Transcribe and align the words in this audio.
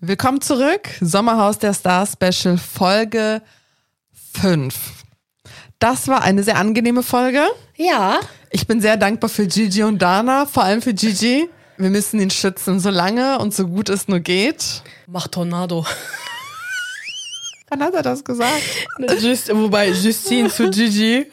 Willkommen 0.00 0.40
zurück. 0.40 0.88
Sommerhaus 1.00 1.58
der 1.58 1.72
Stars 1.72 2.12
Special 2.12 2.58
Folge 2.58 3.40
5. 4.34 4.74
Das 5.78 6.08
war 6.08 6.22
eine 6.22 6.42
sehr 6.42 6.56
angenehme 6.56 7.02
Folge. 7.02 7.42
Ja. 7.76 8.18
Ich 8.50 8.66
bin 8.66 8.80
sehr 8.80 8.96
dankbar 8.96 9.30
für 9.30 9.46
Gigi 9.46 9.82
und 9.82 10.02
Dana, 10.02 10.46
vor 10.46 10.64
allem 10.64 10.82
für 10.82 10.92
Gigi. 10.92 11.48
Wir 11.78 11.90
müssen 11.90 12.20
ihn 12.20 12.30
schützen, 12.30 12.80
so 12.80 12.90
lange 12.90 13.38
und 13.38 13.54
so 13.54 13.66
gut 13.66 13.88
es 13.88 14.08
nur 14.08 14.20
geht. 14.20 14.82
Mach 15.06 15.28
Tornado. 15.28 15.86
Wann 17.68 17.82
hat 17.82 17.94
er 17.94 18.02
das 18.02 18.22
gesagt? 18.24 18.62
Just, 19.20 19.48
wobei 19.54 19.88
Justine 19.88 20.50
zu 20.50 20.70
Gigi. 20.70 21.26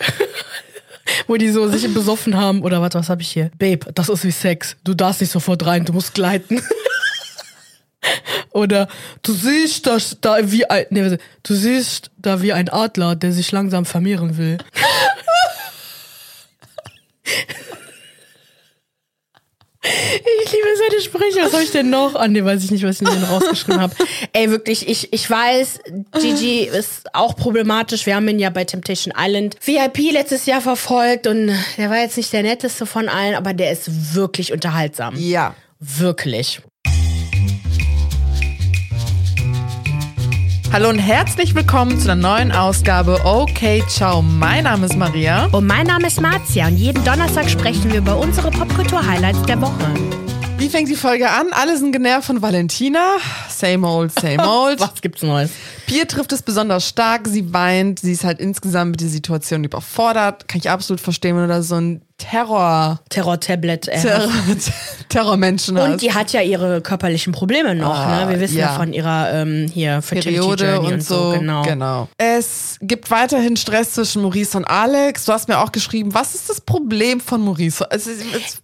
Wo 1.28 1.36
die 1.36 1.50
so 1.50 1.68
sich 1.68 1.92
besoffen 1.94 2.38
haben. 2.38 2.62
Oder 2.62 2.82
was, 2.82 2.94
was 2.94 3.10
habe 3.10 3.22
ich 3.22 3.32
hier? 3.32 3.52
Babe, 3.58 3.92
das 3.94 4.08
ist 4.08 4.24
wie 4.24 4.32
Sex. 4.32 4.78
Du 4.84 4.94
darfst 4.94 5.20
nicht 5.20 5.32
sofort 5.32 5.66
rein, 5.66 5.84
du 5.84 5.94
musst 5.94 6.14
gleiten. 6.14 6.62
Oder 8.52 8.88
du 9.24 9.34
siehst 9.34 9.88
das 9.88 10.18
da 10.22 10.52
wie 10.52 10.70
ein, 10.70 10.86
nee, 10.90 11.18
du 11.44 11.54
siehst 11.54 12.12
da 12.18 12.42
wie 12.42 12.54
ein 12.54 12.70
Adler, 12.70 13.16
der 13.16 13.32
sich 13.32 13.52
langsam 13.52 13.86
vermehren 13.86 14.38
will. 14.38 14.58
Ich 19.84 20.52
liebe 20.52 20.68
seine 20.78 21.02
Sprüche. 21.02 21.46
Was 21.46 21.54
habe 21.54 21.64
ich 21.64 21.72
denn 21.72 21.90
noch? 21.90 22.14
Ah, 22.14 22.28
nee, 22.28 22.44
weiß 22.46 22.64
ich 22.64 22.70
nicht, 22.70 22.84
was 22.84 23.02
ich 23.02 23.08
denn 23.08 23.24
rausgeschrieben 23.24 23.82
habe. 23.82 23.96
Ey, 24.34 24.52
wirklich, 24.52 24.88
ich, 24.88 25.12
ich 25.12 25.28
weiß, 25.28 25.80
Gigi 26.20 26.66
ist 26.66 27.16
auch 27.16 27.36
problematisch. 27.36 28.06
Wir 28.06 28.16
haben 28.16 28.28
ihn 28.28 28.38
ja 28.38 28.52
bei 28.52 28.64
Temptation 28.64 29.12
Island 29.18 29.58
VIP 29.66 30.12
letztes 30.12 30.46
Jahr 30.46 30.62
verfolgt 30.62 31.26
und 31.26 31.52
der 31.78 31.90
war 31.90 31.98
jetzt 31.98 32.18
nicht 32.18 32.32
der 32.32 32.44
netteste 32.44 32.86
von 32.86 33.10
allen, 33.10 33.34
aber 33.34 33.54
der 33.54 33.72
ist 33.72 34.14
wirklich 34.14 34.54
unterhaltsam. 34.54 35.16
Ja. 35.18 35.56
Wirklich. 35.80 36.62
Hallo 40.74 40.88
und 40.88 41.00
herzlich 41.00 41.54
willkommen 41.54 42.00
zu 42.00 42.10
einer 42.10 42.30
neuen 42.30 42.54
Ausgabe 42.54 43.20
Okay 43.26 43.84
Ciao. 43.90 44.22
Mein 44.22 44.64
Name 44.64 44.86
ist 44.86 44.96
Maria. 44.96 45.48
Und 45.48 45.68
mein 45.68 45.86
Name 45.86 46.08
ist 46.08 46.22
Marzia 46.22 46.68
und 46.68 46.78
jeden 46.78 47.04
Donnerstag 47.04 47.50
sprechen 47.50 47.92
wir 47.92 47.98
über 47.98 48.18
unsere 48.18 48.52
Popkultur-Highlights 48.52 49.42
der 49.44 49.60
Woche. 49.60 49.94
Wie 50.58 50.70
fängt 50.70 50.88
die 50.88 50.96
Folge 50.96 51.30
an? 51.30 51.48
Alle 51.52 51.78
sind 51.78 51.92
genervt 51.92 52.28
von 52.28 52.42
Valentina. 52.42 53.18
Same 53.50 53.86
old, 53.86 54.18
same 54.18 54.48
old. 54.48 54.80
Was 54.80 55.02
gibt's 55.02 55.22
Neues? 55.24 55.52
Pia 55.88 56.06
trifft 56.06 56.32
es 56.32 56.42
besonders 56.42 56.88
stark. 56.88 57.28
Sie 57.28 57.52
weint. 57.52 58.00
Sie 58.00 58.14
ist 58.14 58.24
halt 58.24 58.40
insgesamt 58.40 58.92
mit 58.92 59.02
der 59.02 59.10
Situation 59.10 59.66
überfordert. 59.66 60.48
Kann 60.48 60.60
ich 60.60 60.70
absolut 60.70 61.02
verstehen, 61.02 61.36
wenn 61.36 61.44
du 61.44 61.50
da 61.50 61.64
so 61.64 61.76
ein 61.76 62.02
Terror... 62.30 63.00
Terror-Tablet. 63.10 63.84
Terror 63.84 64.30
Terrormenschen 65.10 65.78
hast. 65.78 65.92
Und 65.92 66.02
die 66.02 66.14
hat 66.14 66.32
ja 66.32 66.42
ihre 66.42 66.82
körperlichen 66.82 67.34
Probleme 67.34 67.76
noch. 67.76 67.98
Ah, 67.98 68.26
ne? 68.26 68.30
Wir 68.32 68.40
wissen 68.40 68.58
ja, 68.58 68.68
ja. 68.68 68.76
von 68.76 68.94
ihrer 68.94 69.34
ähm, 69.34 69.70
hier 69.74 70.02
Fertility 70.02 70.40
Periode 70.40 70.66
Journey 70.66 70.88
und, 70.88 70.94
und 70.94 71.04
so. 71.04 71.32
Genau. 71.38 71.62
genau. 71.64 72.08
Es 72.18 72.78
gibt 72.82 73.12
weiterhin 73.12 73.58
Stress 73.58 73.94
zwischen 73.94 74.22
Maurice 74.22 74.58
und 74.58 74.66
Alex. 74.66 75.26
Du 75.26 75.34
hast 75.34 75.48
mir 75.48 75.60
auch 75.60 75.72
geschrieben, 75.72 76.14
was 76.14 76.36
ist 76.36 76.50
das 76.50 76.62
Problem 76.62 77.20
von 77.20 77.42
Maurice? 77.42 77.86
Es, 77.90 78.08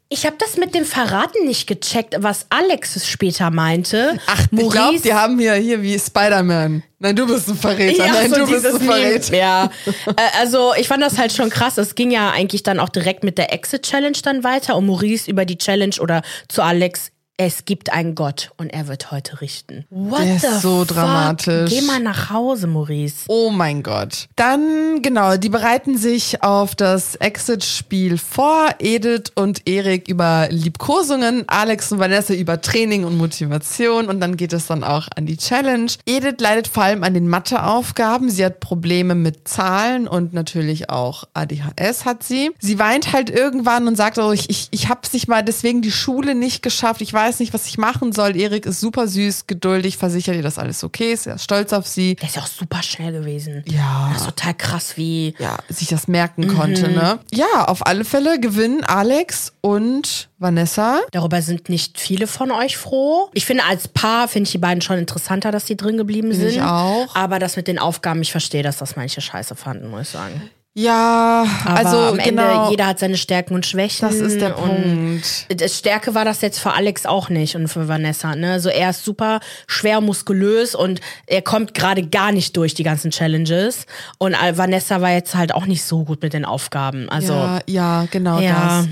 Ich 0.09 0.25
habe 0.25 0.36
das 0.39 0.58
mit 0.58 0.73
dem 0.73 0.86
Verraten 0.86 1.45
nicht 1.45 1.67
gecheckt, 1.67 2.16
was 2.19 2.45
Alex 2.49 3.05
später 3.08 3.49
meinte. 3.49 4.19
ach, 4.27 4.45
ich 4.52 4.69
glaube, 4.69 4.99
die 4.99 5.14
haben 5.14 5.38
hier, 5.39 5.55
hier 5.55 5.81
wie 5.81 5.97
Spider-Man. 5.99 6.83
Nein, 6.99 7.16
du 7.16 7.27
bist 7.27 7.47
ein 7.47 7.55
Verräter. 7.55 8.08
Nein, 8.08 8.30
so 8.31 8.38
du 8.38 8.47
bist 8.47 8.66
ein 8.66 8.80
Verräter. 8.80 9.31
Meme. 9.31 9.44
Ja, 9.44 9.69
Äh, 10.08 10.39
also 10.39 10.73
ich 10.80 10.88
fand 10.88 11.03
das 11.03 11.17
halt 11.17 11.31
schon 11.31 11.49
krass. 11.49 11.77
Es 11.77 11.94
ging 11.94 12.09
ja 12.11 12.31
eigentlich 12.31 12.64
dann 12.64 12.80
auch 12.80 12.89
direkt 12.89 13.23
mit 13.23 13.38
der 13.38 13.46
Exit-Challenge 13.51 14.17
dann 14.23 14.43
weiter 14.43 14.75
und 14.75 14.85
Maurice 14.85 15.29
über 15.29 15.45
die 15.45 15.57
Challenge 15.57 15.95
oder 15.99 16.21
zu 16.47 16.61
Alex. 16.61 17.11
Es 17.39 17.66
gibt 17.66 17.93
einen 17.93 18.16
Gott 18.16 18.49
und 18.57 18.73
er 18.73 18.88
wird 18.88 19.11
heute 19.11 19.41
richten. 19.41 19.85
What 19.91 20.21
Der 20.21 20.35
ist 20.38 20.41
the 20.41 20.59
so 20.59 20.80
fuck? 20.80 20.88
dramatisch. 20.88 21.69
Geh 21.69 21.81
mal 21.81 21.99
nach 21.99 22.31
Hause, 22.31 22.66
Maurice. 22.66 23.25
Oh 23.27 23.52
mein 23.52 23.83
Gott. 23.83 24.27
Dann, 24.35 25.03
genau, 25.03 25.38
die 25.38 25.49
bereiten 25.49 25.99
sich 25.99 26.41
auf 26.41 26.73
das 26.73 27.13
Exit-Spiel 27.13 28.17
vor. 28.17 28.70
Edith 28.80 29.31
und 29.36 29.67
Erik 29.70 30.08
über 30.08 30.48
Liebkosungen, 30.49 31.43
Alex 31.48 31.92
und 31.92 31.99
Vanessa 31.99 32.33
über 32.33 32.59
Training 32.59 33.03
und 33.03 33.15
Motivation 33.20 34.08
und 34.08 34.19
dann 34.19 34.36
geht 34.36 34.52
es 34.52 34.65
dann 34.65 34.83
auch 34.83 35.08
an 35.15 35.27
die 35.27 35.37
Challenge. 35.37 35.92
Edith 36.08 36.37
leidet 36.39 36.67
vor 36.67 36.81
allem 36.86 37.04
an 37.04 37.14
den 37.14 37.27
Matheaufgaben. 37.27 38.31
Sie 38.31 38.43
hat 38.43 38.61
Probleme 38.61 39.14
mit 39.14 39.48
Zahlen 39.48 40.08
und 40.08 40.33
natürlich 40.33 40.89
auch 40.89 41.25
ADHS 41.36 42.04
hat 42.04 42.23
sie. 42.23 42.49
Sie 42.58 42.80
weint 42.80 43.14
halt 43.14 43.30
irgendwann 43.30 43.87
und 43.87 43.95
sagt, 43.95 44.17
oh, 44.17 44.31
ich, 44.31 44.49
ich, 44.49 44.69
ich 44.71 44.89
hab's 44.89 45.14
nicht 45.14 45.27
mal 45.27 45.43
deswegen 45.43 45.83
die 45.83 45.92
Schule 45.92 46.33
nicht 46.33 46.64
geschafft. 46.64 47.02
Ich 47.02 47.14
weiß 47.14 47.27
nicht, 47.39 47.54
was 47.54 47.67
ich 47.67 47.77
machen 47.77 48.11
soll. 48.11 48.36
Erik 48.36 48.65
ist 48.65 48.80
super 48.80 49.08
süß, 49.08 49.48
geduldig, 49.48 49.98
versichert 49.98 50.36
ihr, 50.36 50.43
dass 50.43 50.58
alles 50.58 50.83
okay 50.83 51.14
ist. 51.14 51.27
Er 51.27 51.36
ist 51.36 51.43
stolz 51.43 51.73
auf 51.73 51.86
sie. 51.88 52.15
Der 52.15 52.27
ist 52.27 52.36
ja 52.36 52.42
auch 52.42 52.48
super 52.48 52.82
schnell 52.82 53.11
gewesen. 53.11 53.64
Ja. 53.67 54.10
Das 54.14 54.21
ist 54.21 54.27
total 54.27 54.54
krass, 54.54 54.98
wie. 54.98 55.33
ja, 55.39 55.58
sich 55.70 55.87
das 55.89 56.08
merken 56.08 56.48
konnte, 56.48 56.89
ne? 56.89 57.20
Ja, 57.33 57.66
auf 57.66 57.86
alle 57.86 58.05
Fälle 58.05 58.39
gewinnen 58.39 58.83
Alex 58.83 59.54
und 59.61 60.30
Vanessa. 60.39 61.02
Darüber 61.11 61.42
sind 61.42 61.70
nicht 61.70 61.99
viele 61.99 62.27
von 62.27 62.52
euch 62.52 62.77
froh. 62.77 63.30
Ich 63.33 63.45
finde, 63.45 63.64
als 63.66 63.87
Paar 63.87 64.27
finde 64.27 64.48
ich 64.48 64.52
die 64.52 64.58
beiden 64.58 64.82
schon 64.82 64.98
interessanter, 64.98 65.52
dass 65.52 65.66
die 65.66 65.76
drin 65.76 65.98
geblieben 65.98 66.33
sind. 66.33 66.49
ich 66.49 66.61
auch. 66.61 67.16
Aber 67.16 67.39
das 67.39 67.55
mit 67.55 67.67
den 67.67 67.80
Aufgaben, 67.80 68.21
ich 68.21 68.32
verstehe, 68.32 68.64
dass 68.64 68.77
das 68.77 68.95
manche 68.95 69.21
scheiße 69.21 69.55
fanden, 69.55 69.89
muss 69.89 70.02
ich 70.04 70.10
sagen. 70.10 70.49
Ja, 70.80 71.43
Aber 71.65 71.76
also 71.76 71.98
am 71.98 72.20
Ende, 72.20 72.43
genau, 72.43 72.70
jeder 72.70 72.86
hat 72.86 72.99
seine 72.99 73.17
Stärken 73.17 73.55
und 73.55 73.65
Schwächen. 73.65 74.08
das 74.08 74.17
ist 74.17 74.39
der 74.39 74.52
Punkt. 74.52 75.26
Stärke 75.71 76.14
war 76.14 76.23
das 76.23 76.42
jetzt 76.42 76.60
für 76.60 76.71
Alex 76.71 77.08
auch 77.08 77.30
nicht 77.30 77.55
und 77.55 77.67
für 77.67 77.88
Vanessa. 77.88 78.36
Ne? 78.36 78.60
So 78.60 78.70
er 78.70 78.92
ist 78.92 79.04
super 79.04 79.39
schwer 79.66 80.02
muskulös 80.02 80.76
und 80.76 81.02
er 81.26 81.42
kommt 81.42 81.73
gerade 81.73 82.05
gar 82.05 82.32
nicht 82.32 82.55
durch 82.58 82.76
die 82.76 82.83
ganzen 82.83 83.10
Challenges. 83.10 83.87
Und 84.20 84.36
äh, 84.36 84.55
Vanessa 84.55 85.02
war 85.02 85.10
jetzt 85.10 85.33
halt 85.33 85.52
auch 85.55 85.66
nicht 85.66 85.83
so 85.83 86.04
gut 86.04 86.21
mit 86.21 86.33
den 86.33 86.45
Aufgaben. 86.45 87.10
Also 87.10 87.33
ja, 87.33 87.60
ja, 87.66 88.08
genau 88.11 88.39
Ja. 88.39 88.86
das. 88.86 88.87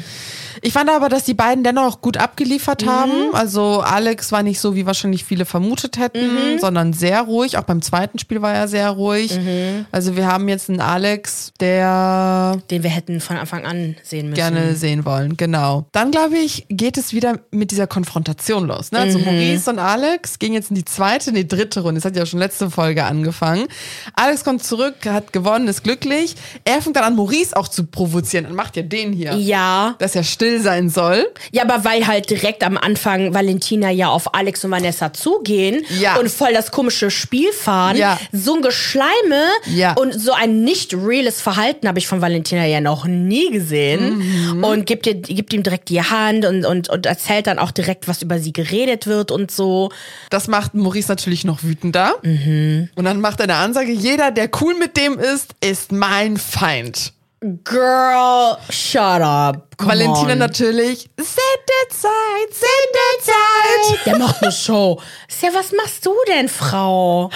Ich 0.61 0.73
fand 0.73 0.89
aber, 0.89 1.09
dass 1.09 1.23
die 1.23 1.33
beiden 1.33 1.63
dennoch 1.63 2.01
gut 2.01 2.17
abgeliefert 2.17 2.83
Mhm. 2.85 2.89
haben. 2.89 3.11
Also 3.33 3.81
Alex 3.81 4.31
war 4.31 4.43
nicht 4.43 4.59
so, 4.59 4.75
wie 4.75 4.85
wahrscheinlich 4.85 5.23
viele 5.25 5.45
vermutet 5.45 5.97
hätten, 5.97 6.33
Mhm. 6.55 6.59
sondern 6.59 6.93
sehr 6.93 7.21
ruhig. 7.21 7.57
Auch 7.57 7.63
beim 7.63 7.81
zweiten 7.81 8.19
Spiel 8.19 8.41
war 8.41 8.53
er 8.53 8.67
sehr 8.67 8.89
ruhig. 8.91 9.35
Mhm. 9.38 9.85
Also 9.91 10.15
wir 10.15 10.27
haben 10.27 10.47
jetzt 10.49 10.69
einen 10.69 10.81
Alex, 10.81 11.51
der 11.59 12.61
den 12.71 12.83
wir 12.83 12.89
hätten 12.89 13.19
von 13.21 13.38
Anfang 13.38 13.65
an 13.65 13.95
sehen 14.03 14.29
müssen. 14.29 14.35
gerne 14.35 14.75
sehen 14.75 15.05
wollen, 15.05 15.38
genau. 15.38 15.85
Dann 15.91 16.11
glaube 16.11 16.38
ich, 16.38 16.65
geht 16.69 16.97
es 16.97 17.13
wieder 17.13 17.39
mit 17.51 17.71
dieser 17.71 17.88
Konfrontation 17.88 18.67
los. 18.67 18.91
Ne? 18.91 18.99
Mhm. 18.99 19.03
Also 19.05 19.19
Maurice 19.19 19.69
und 19.69 19.79
Alex 19.79 20.39
gehen 20.39 20.53
jetzt 20.53 20.69
in 20.69 20.75
die 20.75 20.85
zweite, 20.85 21.29
in 21.29 21.35
die 21.35 21.47
dritte 21.47 21.81
Runde. 21.81 21.99
Das 21.99 22.05
hat 22.05 22.15
ja 22.15 22.25
schon 22.25 22.39
letzte 22.39 22.69
Folge 22.69 23.03
angefangen. 23.03 23.67
Alex 24.13 24.44
kommt 24.44 24.63
zurück, 24.63 24.95
hat 25.05 25.33
gewonnen, 25.33 25.67
ist 25.67 25.83
glücklich. 25.83 26.35
Er 26.63 26.81
fängt 26.81 26.95
dann 26.95 27.03
an, 27.03 27.15
Maurice 27.15 27.55
auch 27.55 27.67
zu 27.67 27.85
provozieren. 27.85 28.45
Dann 28.45 28.55
macht 28.55 28.75
ja 28.77 28.83
den 28.83 29.13
hier, 29.13 29.33
Ja, 29.35 29.95
dass 29.99 30.15
er 30.15 30.23
still 30.45 30.61
sein 30.61 30.89
soll. 30.89 31.25
Ja, 31.51 31.63
aber 31.63 31.83
weil 31.85 32.06
halt 32.07 32.29
direkt 32.29 32.63
am 32.63 32.78
Anfang 32.78 33.33
Valentina 33.33 33.89
ja 33.89 34.09
auf 34.09 34.33
Alex 34.35 34.63
und 34.63 34.72
Vanessa 34.72 35.11
zugehen 35.13 35.83
Ja. 36.00 36.17
und 36.17 36.29
voll 36.29 36.53
das 36.53 36.72
komische 36.72 37.09
Spiel 37.09 37.51
fahren, 37.51 37.97
Ja. 37.97 38.19
so 38.31 38.56
ein 38.56 38.61
Geschleime 38.61 39.44
Ja. 39.73 39.94
und 39.94 40.13
so 40.13 40.33
ein 40.33 40.61
nicht 40.63 40.94
reales 40.94 41.41
Verhalten 41.41 41.88
habe 41.88 41.97
ich 42.00 42.07
von 42.07 42.22
Valentina 42.22 42.66
ja 42.66 42.79
noch 42.81 43.06
nie 43.06 43.50
gesehen 43.51 44.17
Mhm. 44.53 44.63
und 44.63 44.85
gibt, 44.85 45.07
ihr, 45.07 45.16
gibt 45.16 45.53
ihm 45.53 45.63
direkt 45.63 45.89
die 45.89 46.01
Hand 46.01 46.45
und, 46.45 46.66
und, 46.66 46.89
und 46.89 47.06
erzählt 47.06 47.47
dann 47.47 47.57
auch 47.59 47.72
direkt, 47.72 48.07
was 48.07 48.22
über 48.22 48.38
sie 48.39 48.53
geredet 48.53 49.07
wird 49.07 49.31
und 49.31 49.50
so. 49.51 49.91
Das 50.29 50.47
macht 50.47 50.73
Maurice 50.75 51.09
natürlich 51.09 51.44
noch 51.44 51.63
wütender. 51.63 52.16
Mhm. 52.22 52.89
Und 52.95 53.06
dann 53.06 53.19
macht 53.19 53.39
er 53.39 53.45
eine 53.45 53.56
Ansage, 53.56 53.91
jeder, 53.91 54.29
der 54.31 54.50
cool 54.62 54.75
mit 54.75 54.95
dem 54.97 55.17
ist, 55.17 55.56
ist 55.63 55.91
mein 55.91 56.38
Feind. 56.38 57.13
Girl, 57.41 58.57
shut 58.69 59.22
up. 59.22 59.75
Come 59.78 59.90
Valentina 59.91 60.31
on. 60.34 60.38
natürlich, 60.40 61.09
Sendezeit, 61.18 62.50
Sendezeit. 62.50 64.06
Der 64.06 64.18
macht 64.18 64.41
eine 64.41 64.51
Show. 64.51 65.00
Ja, 65.41 65.50
was 65.53 65.72
machst 65.74 66.06
du 66.06 66.13
denn, 66.28 66.48
Frau? 66.50 67.30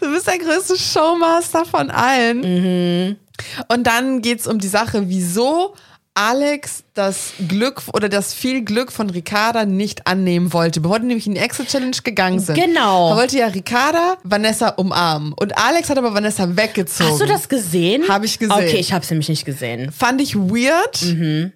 Du 0.00 0.10
bist 0.12 0.26
der 0.26 0.38
größte 0.38 0.78
Showmaster 0.78 1.64
von 1.64 1.90
allen. 1.90 2.40
Mhm. 2.40 3.16
Und 3.68 3.86
dann 3.86 4.22
geht's 4.22 4.46
um 4.46 4.58
die 4.58 4.68
Sache, 4.68 5.08
wieso 5.08 5.74
Alex 6.14 6.84
das 6.94 7.32
Glück 7.48 7.82
oder 7.94 8.10
das 8.10 8.34
viel 8.34 8.62
Glück 8.62 8.92
von 8.92 9.08
Ricarda 9.08 9.64
nicht 9.64 10.06
annehmen 10.06 10.52
wollte, 10.52 10.80
bevor 10.82 10.98
die 10.98 11.06
nämlich 11.06 11.26
in 11.26 11.34
die 11.34 11.40
Exit-Challenge 11.40 11.96
gegangen 12.04 12.38
sind. 12.38 12.54
Genau. 12.54 13.10
Da 13.10 13.16
wollte 13.16 13.38
ja 13.38 13.46
Ricarda 13.46 14.18
Vanessa 14.22 14.68
umarmen. 14.68 15.32
Und 15.32 15.56
Alex 15.56 15.88
hat 15.88 15.96
aber 15.96 16.12
Vanessa 16.12 16.54
weggezogen. 16.54 17.10
Hast 17.10 17.20
du 17.22 17.26
das 17.26 17.48
gesehen? 17.48 18.04
Hab 18.08 18.24
ich 18.24 18.38
gesehen. 18.38 18.52
Okay, 18.54 18.76
ich 18.76 18.92
hab's 18.92 19.08
nämlich 19.10 19.30
nicht 19.30 19.46
gesehen. 19.46 19.90
Fand 19.90 20.20
ich 20.20 20.36
weird. 20.36 20.98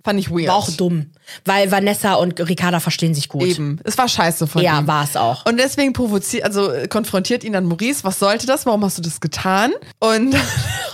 Fand 0.03 0.19
ich 0.21 0.31
weird. 0.31 0.45
Mhm. 0.45 0.47
War 0.49 0.55
auch 0.57 0.71
dumm. 0.71 1.11
Weil 1.45 1.71
Vanessa 1.71 2.15
und 2.15 2.39
Ricarda 2.49 2.81
verstehen 2.81 3.15
sich 3.15 3.29
gut. 3.29 3.43
Eben. 3.43 3.79
Es 3.85 3.99
war 3.99 4.09
scheiße 4.09 4.47
von 4.47 4.63
Ja, 4.63 4.79
ihm. 4.79 4.87
war 4.87 5.05
es 5.05 5.17
auch. 5.17 5.45
Und 5.45 5.59
deswegen 5.59 5.93
provoziert, 5.93 6.45
also 6.45 6.73
konfrontiert 6.89 7.45
ihn 7.45 7.53
dann 7.53 7.67
Maurice, 7.67 8.05
was 8.05 8.19
sollte 8.19 8.47
das? 8.47 8.65
Warum 8.65 8.83
hast 8.85 8.97
du 8.97 9.03
das 9.03 9.21
getan? 9.21 9.73
Und 9.99 10.35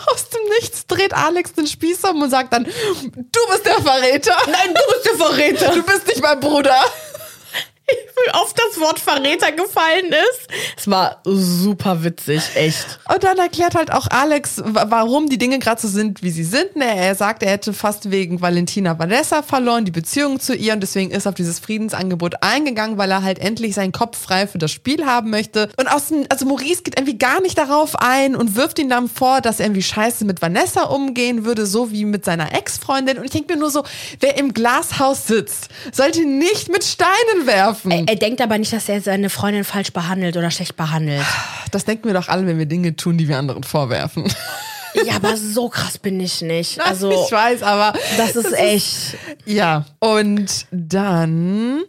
aus 0.08 0.28
dem 0.28 0.42
Nichts 0.60 0.86
dreht 0.86 1.14
Alex 1.14 1.52
den 1.52 1.66
Spieß 1.66 2.04
um 2.04 2.22
und 2.22 2.30
sagt 2.30 2.52
dann, 2.52 2.64
du 2.64 3.40
bist 3.50 3.66
der 3.66 3.80
Verräter. 3.80 4.36
Nein, 4.46 4.74
du 4.74 4.92
bist 4.92 5.06
der 5.06 5.14
Verräter. 5.14 5.74
Du 5.74 5.82
bist 5.82 6.06
nicht 6.06 6.22
mein 6.22 6.40
Bruder. 6.40 6.76
Auf 8.32 8.54
das 8.54 8.80
Wort 8.80 9.00
Verräter 9.00 9.52
gefallen 9.52 10.06
ist. 10.06 10.48
Es 10.76 10.88
war 10.88 11.20
super 11.24 12.04
witzig, 12.04 12.42
echt. 12.54 13.00
Und 13.12 13.24
dann 13.24 13.38
erklärt 13.38 13.74
halt 13.74 13.92
auch 13.92 14.06
Alex, 14.10 14.62
warum 14.64 15.28
die 15.28 15.38
Dinge 15.38 15.58
gerade 15.58 15.80
so 15.80 15.88
sind, 15.88 16.22
wie 16.22 16.30
sie 16.30 16.44
sind. 16.44 16.76
Ne, 16.76 16.96
er 16.96 17.14
sagt, 17.14 17.42
er 17.42 17.50
hätte 17.50 17.72
fast 17.72 18.10
wegen 18.10 18.40
Valentina 18.40 18.98
Vanessa 18.98 19.42
verloren, 19.42 19.84
die 19.84 19.90
Beziehung 19.90 20.40
zu 20.40 20.54
ihr 20.54 20.72
und 20.72 20.80
deswegen 20.80 21.10
ist 21.10 21.26
auf 21.26 21.34
dieses 21.34 21.58
Friedensangebot 21.58 22.42
eingegangen, 22.42 22.98
weil 22.98 23.10
er 23.10 23.22
halt 23.22 23.38
endlich 23.38 23.74
seinen 23.74 23.92
Kopf 23.92 24.18
frei 24.18 24.46
für 24.46 24.58
das 24.58 24.70
Spiel 24.70 25.04
haben 25.04 25.30
möchte. 25.30 25.68
Und 25.76 25.88
außen, 25.88 26.26
also 26.28 26.46
Maurice 26.46 26.82
geht 26.82 26.98
irgendwie 26.98 27.18
gar 27.18 27.40
nicht 27.40 27.58
darauf 27.58 27.96
ein 27.96 28.36
und 28.36 28.56
wirft 28.56 28.78
ihm 28.78 28.88
dann 28.88 29.08
vor, 29.08 29.40
dass 29.40 29.60
er 29.60 29.66
irgendwie 29.66 29.82
scheiße 29.82 30.24
mit 30.24 30.42
Vanessa 30.42 30.84
umgehen 30.84 31.44
würde, 31.44 31.66
so 31.66 31.90
wie 31.90 32.04
mit 32.04 32.24
seiner 32.24 32.54
Ex-Freundin. 32.54 33.18
Und 33.18 33.24
ich 33.24 33.30
denke 33.30 33.54
mir 33.54 33.58
nur 33.60 33.70
so, 33.70 33.82
wer 34.20 34.38
im 34.38 34.54
Glashaus 34.54 35.26
sitzt, 35.26 35.68
sollte 35.92 36.24
nicht 36.24 36.70
mit 36.70 36.84
Steinen 36.84 37.46
werfen. 37.46 37.81
Er, 37.90 38.04
er 38.08 38.16
denkt 38.16 38.40
aber 38.40 38.58
nicht, 38.58 38.72
dass 38.72 38.88
er 38.88 39.00
seine 39.00 39.30
Freundin 39.30 39.64
falsch 39.64 39.92
behandelt 39.92 40.36
oder 40.36 40.50
schlecht 40.50 40.76
behandelt. 40.76 41.22
Das 41.70 41.84
denken 41.84 42.04
wir 42.06 42.14
doch 42.14 42.28
alle, 42.28 42.46
wenn 42.46 42.58
wir 42.58 42.66
Dinge 42.66 42.94
tun, 42.96 43.18
die 43.18 43.28
wir 43.28 43.38
anderen 43.38 43.64
vorwerfen. 43.64 44.24
Ja, 45.06 45.16
aber 45.16 45.36
so 45.38 45.70
krass 45.70 45.96
bin 45.96 46.20
ich 46.20 46.42
nicht. 46.42 46.78
Also, 46.80 47.10
ich 47.10 47.32
weiß, 47.32 47.62
aber 47.62 47.94
das 48.18 48.36
ist 48.36 48.52
echt. 48.52 49.16
ja, 49.46 49.86
und 50.00 50.66
dann 50.70 51.80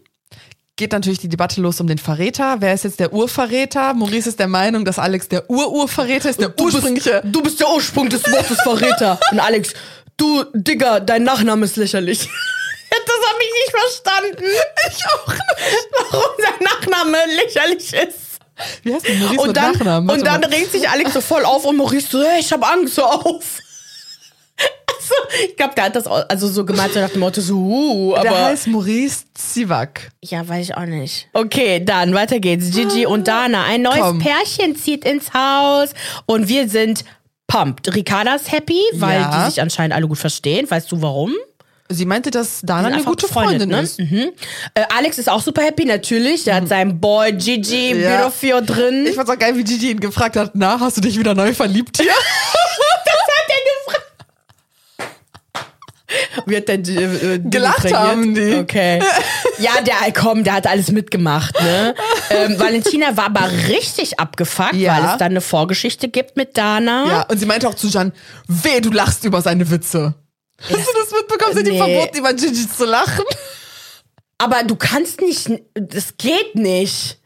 geht 0.77 0.93
natürlich 0.93 1.19
die 1.19 1.27
Debatte 1.27 1.59
los 1.61 1.79
um 1.81 1.87
den 1.87 1.97
Verräter. 1.97 2.55
Wer 2.59 2.73
ist 2.73 2.85
jetzt 2.85 2.99
der 3.01 3.11
Urverräter? 3.13 3.93
Maurice 3.93 4.29
ist 4.29 4.39
der 4.39 4.47
Meinung, 4.47 4.85
dass 4.85 4.99
Alex 4.99 5.27
der 5.27 5.49
Ur-Urverräter 5.49 6.29
ist, 6.29 6.39
der 6.39 6.49
Du 6.49 6.63
bist, 6.63 6.75
ursprüngliche. 6.77 7.21
du 7.25 7.43
bist 7.43 7.59
der 7.59 7.69
Ursprung 7.69 8.09
des 8.09 8.23
Wortes 8.31 8.61
Verräter. 8.61 9.19
Und 9.31 9.39
Alex, 9.39 9.73
du, 10.17 10.45
Digga, 10.53 10.99
dein 11.01 11.23
Nachname 11.23 11.65
ist 11.65 11.75
lächerlich. 11.75 12.29
Das 13.05 13.29
habe 13.29 13.39
ich 13.41 13.51
nicht 13.53 13.71
verstanden. 13.71 14.45
Ich 14.89 15.05
auch 15.05 15.27
nicht. 15.33 15.87
Warum 16.11 16.31
sein 16.37 16.59
Nachname 16.61 17.17
lächerlich 17.35 17.93
ist. 17.93 18.39
Wie 18.83 18.93
heißt 18.93 19.07
denn 19.07 19.19
Maurice 19.19 19.41
Und 19.41 19.57
dann, 19.57 19.71
Nachnamen? 19.73 20.09
und 20.09 20.25
dann 20.25 20.43
regt 20.43 20.71
sich 20.71 20.87
Alex 20.87 21.13
so 21.13 21.21
voll 21.21 21.43
auf 21.43 21.65
und 21.65 21.75
Maurice 21.77 22.07
so, 22.09 22.23
hey, 22.23 22.39
ich 22.39 22.51
hab 22.51 22.63
Angst, 22.71 22.95
so 22.95 23.03
auf. 23.03 23.59
Also, 24.95 25.15
ich 25.49 25.57
glaube, 25.57 25.73
der 25.75 25.83
hat 25.85 25.95
das 25.97 26.07
also 26.07 26.47
so 26.47 26.63
gemeint, 26.63 26.93
so 26.93 26.99
nach 27.01 27.09
dem 27.09 27.19
Motto 27.19 27.41
so, 27.41 27.55
uh, 27.55 28.15
aber... 28.15 28.23
der 28.29 28.45
heißt 28.45 28.67
Maurice 28.67 29.25
Zivak. 29.33 30.11
Ja, 30.21 30.47
weiß 30.47 30.69
ich 30.69 30.77
auch 30.77 30.85
nicht. 30.85 31.27
Okay, 31.33 31.83
dann 31.83 32.13
weiter 32.13 32.39
geht's. 32.39 32.71
Gigi 32.71 33.05
und 33.05 33.27
Dana. 33.27 33.65
Ein 33.65 33.81
neues 33.81 33.99
Komm. 33.99 34.19
Pärchen 34.19 34.77
zieht 34.77 35.03
ins 35.03 35.33
Haus 35.33 35.89
und 36.25 36.47
wir 36.47 36.69
sind 36.69 37.03
pumped. 37.47 37.93
Ricarda 37.93 38.35
ist 38.35 38.49
happy, 38.51 38.79
weil 38.93 39.19
Ja. 39.19 39.43
die 39.45 39.49
sich 39.51 39.61
anscheinend 39.61 39.93
alle 39.93 40.07
gut 40.07 40.19
verstehen. 40.19 40.69
Weißt 40.71 40.89
du 40.91 41.01
warum? 41.01 41.33
Sie 41.89 42.05
meinte, 42.05 42.31
dass 42.31 42.61
Dana 42.61 42.87
eine 42.87 43.03
gute 43.03 43.27
befreundet, 43.27 43.61
Freundin 43.61 43.69
ne? 43.69 43.81
ist. 43.81 43.99
Mhm. 43.99 44.31
Äh, 44.73 44.83
Alex 44.97 45.17
ist 45.19 45.29
auch 45.29 45.41
super 45.41 45.61
happy, 45.61 45.85
natürlich. 45.85 46.45
Der 46.45 46.55
hat 46.55 46.67
seinen 46.67 46.99
Boy 46.99 47.33
Gigi 47.33 47.93
Ja. 47.93 48.17
Birofio 48.17 48.61
drin. 48.61 49.05
Ich 49.07 49.15
fand's 49.15 49.29
auch 49.29 49.37
geil, 49.37 49.55
wie 49.57 49.63
Gigi 49.63 49.91
ihn 49.91 49.99
gefragt 49.99 50.35
hat, 50.37 50.51
na, 50.53 50.79
hast 50.79 50.97
du 50.97 51.01
dich 51.01 51.19
wieder 51.19 51.35
neu 51.35 51.53
verliebt 51.53 51.97
hier? 52.01 52.11
Wie 56.45 56.57
hat 56.57 56.67
der 56.67 56.75
äh, 56.79 57.39
Gelacht 57.39 57.83
reagiert? 57.85 57.99
haben 58.01 58.35
die. 58.35 58.55
Okay. 58.55 59.01
Ja, 59.59 59.71
der, 59.81 60.11
komm, 60.13 60.43
der 60.43 60.53
hat 60.53 60.67
alles 60.67 60.91
mitgemacht, 60.91 61.59
ne? 61.61 61.95
ähm, 62.29 62.59
Valentina 62.59 63.15
war 63.17 63.25
aber 63.27 63.49
richtig 63.69 64.19
abgefuckt, 64.19 64.73
Ja. 64.73 64.95
weil 64.97 65.05
es 65.11 65.17
dann 65.17 65.31
eine 65.31 65.41
Vorgeschichte 65.41 66.09
gibt 66.09 66.35
mit 66.37 66.57
Dana. 66.57 67.05
ja, 67.07 67.21
und 67.23 67.37
sie 67.39 67.45
meinte 67.45 67.67
auch 67.67 67.73
zu 67.75 67.87
Jan, 67.87 68.11
weh, 68.47 68.79
du 68.81 68.91
lachst 68.91 69.25
über 69.25 69.41
seine 69.41 69.69
Witze. 69.71 70.13
Hast 70.59 70.71
du 70.71 70.93
das 70.99 71.11
mitbekommen? 71.11 71.53
Sind 71.55 71.67
die 71.67 71.71
Nee. 71.71 71.77
verboten, 71.77 72.17
über 72.17 72.33
Gigi 72.33 72.67
zu 72.69 72.85
lachen? 72.85 73.25
Aber 74.37 74.63
du 74.63 74.75
kannst 74.75 75.21
nicht, 75.21 75.49
das 75.73 76.17
geht 76.17 76.55
nicht. 76.55 77.19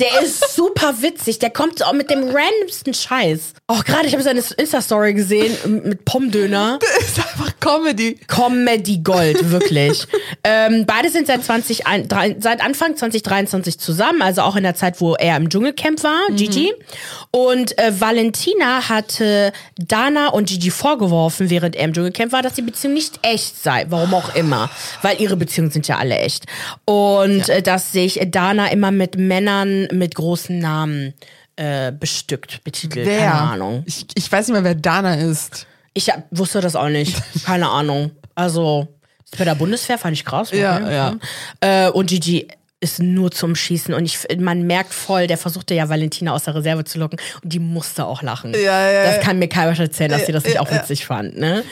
Der 0.00 0.22
ist 0.22 0.54
super 0.56 0.94
witzig. 1.02 1.38
Der 1.38 1.50
kommt 1.50 1.84
auch 1.84 1.92
mit 1.92 2.10
dem 2.10 2.24
randomsten 2.24 2.94
Scheiß. 2.94 3.52
Oh, 3.68 3.78
gerade 3.84 4.06
ich 4.08 4.12
habe 4.12 4.22
seine 4.22 4.40
Insta-Story 4.40 5.14
gesehen 5.14 5.56
mit 5.84 6.04
Pommdöner. 6.04 6.78
Das 7.02 7.08
ist 7.08 7.18
einfach 7.18 7.52
Comedy. 7.60 8.18
Comedy 8.26 8.98
Gold, 8.98 9.50
wirklich. 9.50 10.04
ähm, 10.42 10.84
beide 10.86 11.10
sind 11.10 11.26
seit, 11.28 11.44
20, 11.44 11.86
ein- 11.86 12.08
drei- 12.08 12.34
seit 12.40 12.60
Anfang 12.60 12.96
2023 12.96 13.78
zusammen, 13.78 14.20
also 14.22 14.42
auch 14.42 14.56
in 14.56 14.62
der 14.64 14.74
Zeit, 14.74 15.00
wo 15.00 15.14
er 15.14 15.36
im 15.36 15.48
Dschungelcamp 15.48 16.02
war, 16.02 16.18
Gigi. 16.30 16.72
Und 17.30 17.78
äh, 17.78 17.92
Valentina 18.00 18.88
hatte 18.88 19.52
Dana 19.78 20.28
und 20.30 20.48
Gigi 20.48 20.70
vorgeworfen, 20.70 21.50
während 21.50 21.76
er 21.76 21.84
im 21.84 21.92
Dschungelcamp 21.92 22.32
war, 22.32 22.42
dass 22.42 22.54
die 22.54 22.62
Beziehung 22.62 22.94
nicht 22.94 23.20
echt 23.22 23.62
sei. 23.62 23.86
Warum 23.90 24.14
auch 24.14 24.34
immer. 24.34 24.68
Weil 25.02 25.20
ihre 25.20 25.36
Beziehungen 25.36 25.70
sind 25.70 25.86
ja 25.86 25.98
alle 25.98 26.16
echt. 26.18 26.46
Und 26.84 27.48
äh, 27.48 27.62
dass 27.62 27.92
sich 27.92 28.20
Dana 28.26 28.68
immer 28.72 28.90
mit 28.90 29.16
Männern 29.16 29.51
mit 29.92 30.14
großen 30.14 30.58
Namen 30.58 31.14
äh, 31.56 31.92
bestückt, 31.92 32.64
betitelt. 32.64 33.06
Wer? 33.06 33.18
Keine 33.18 33.32
Ahnung. 33.32 33.82
Ich, 33.86 34.06
ich 34.14 34.30
weiß 34.30 34.48
nicht 34.48 34.54
mehr, 34.54 34.64
wer 34.64 34.74
Dana 34.74 35.14
ist. 35.14 35.66
Ich 35.94 36.08
hab, 36.08 36.24
wusste 36.30 36.60
das 36.60 36.76
auch 36.76 36.88
nicht. 36.88 37.16
Keine 37.44 37.68
Ahnung. 37.68 38.12
Also, 38.34 38.88
bei 39.36 39.44
der 39.44 39.54
Bundeswehr 39.54 39.98
fand 39.98 40.16
ich 40.16 40.24
krass. 40.24 40.50
Ja, 40.52 40.90
ja. 40.90 41.16
Äh, 41.60 41.90
und 41.90 42.06
Gigi 42.06 42.48
ist 42.80 43.00
nur 43.00 43.30
zum 43.30 43.54
Schießen 43.54 43.94
und 43.94 44.04
ich, 44.04 44.26
man 44.38 44.62
merkt 44.66 44.92
voll, 44.92 45.28
der 45.28 45.38
versuchte 45.38 45.72
ja 45.72 45.88
Valentina 45.88 46.32
aus 46.32 46.44
der 46.44 46.56
Reserve 46.56 46.84
zu 46.84 46.98
locken 46.98 47.20
und 47.42 47.52
die 47.52 47.60
musste 47.60 48.04
auch 48.04 48.22
lachen. 48.22 48.52
Ja, 48.54 48.90
ja, 48.90 49.04
das 49.04 49.20
kann 49.20 49.38
mir 49.38 49.48
keiner 49.48 49.78
erzählen, 49.78 50.10
dass 50.10 50.26
sie 50.26 50.32
das 50.32 50.44
nicht 50.44 50.58
auch 50.58 50.70
witzig 50.70 51.06
fand, 51.06 51.38
ne? 51.38 51.62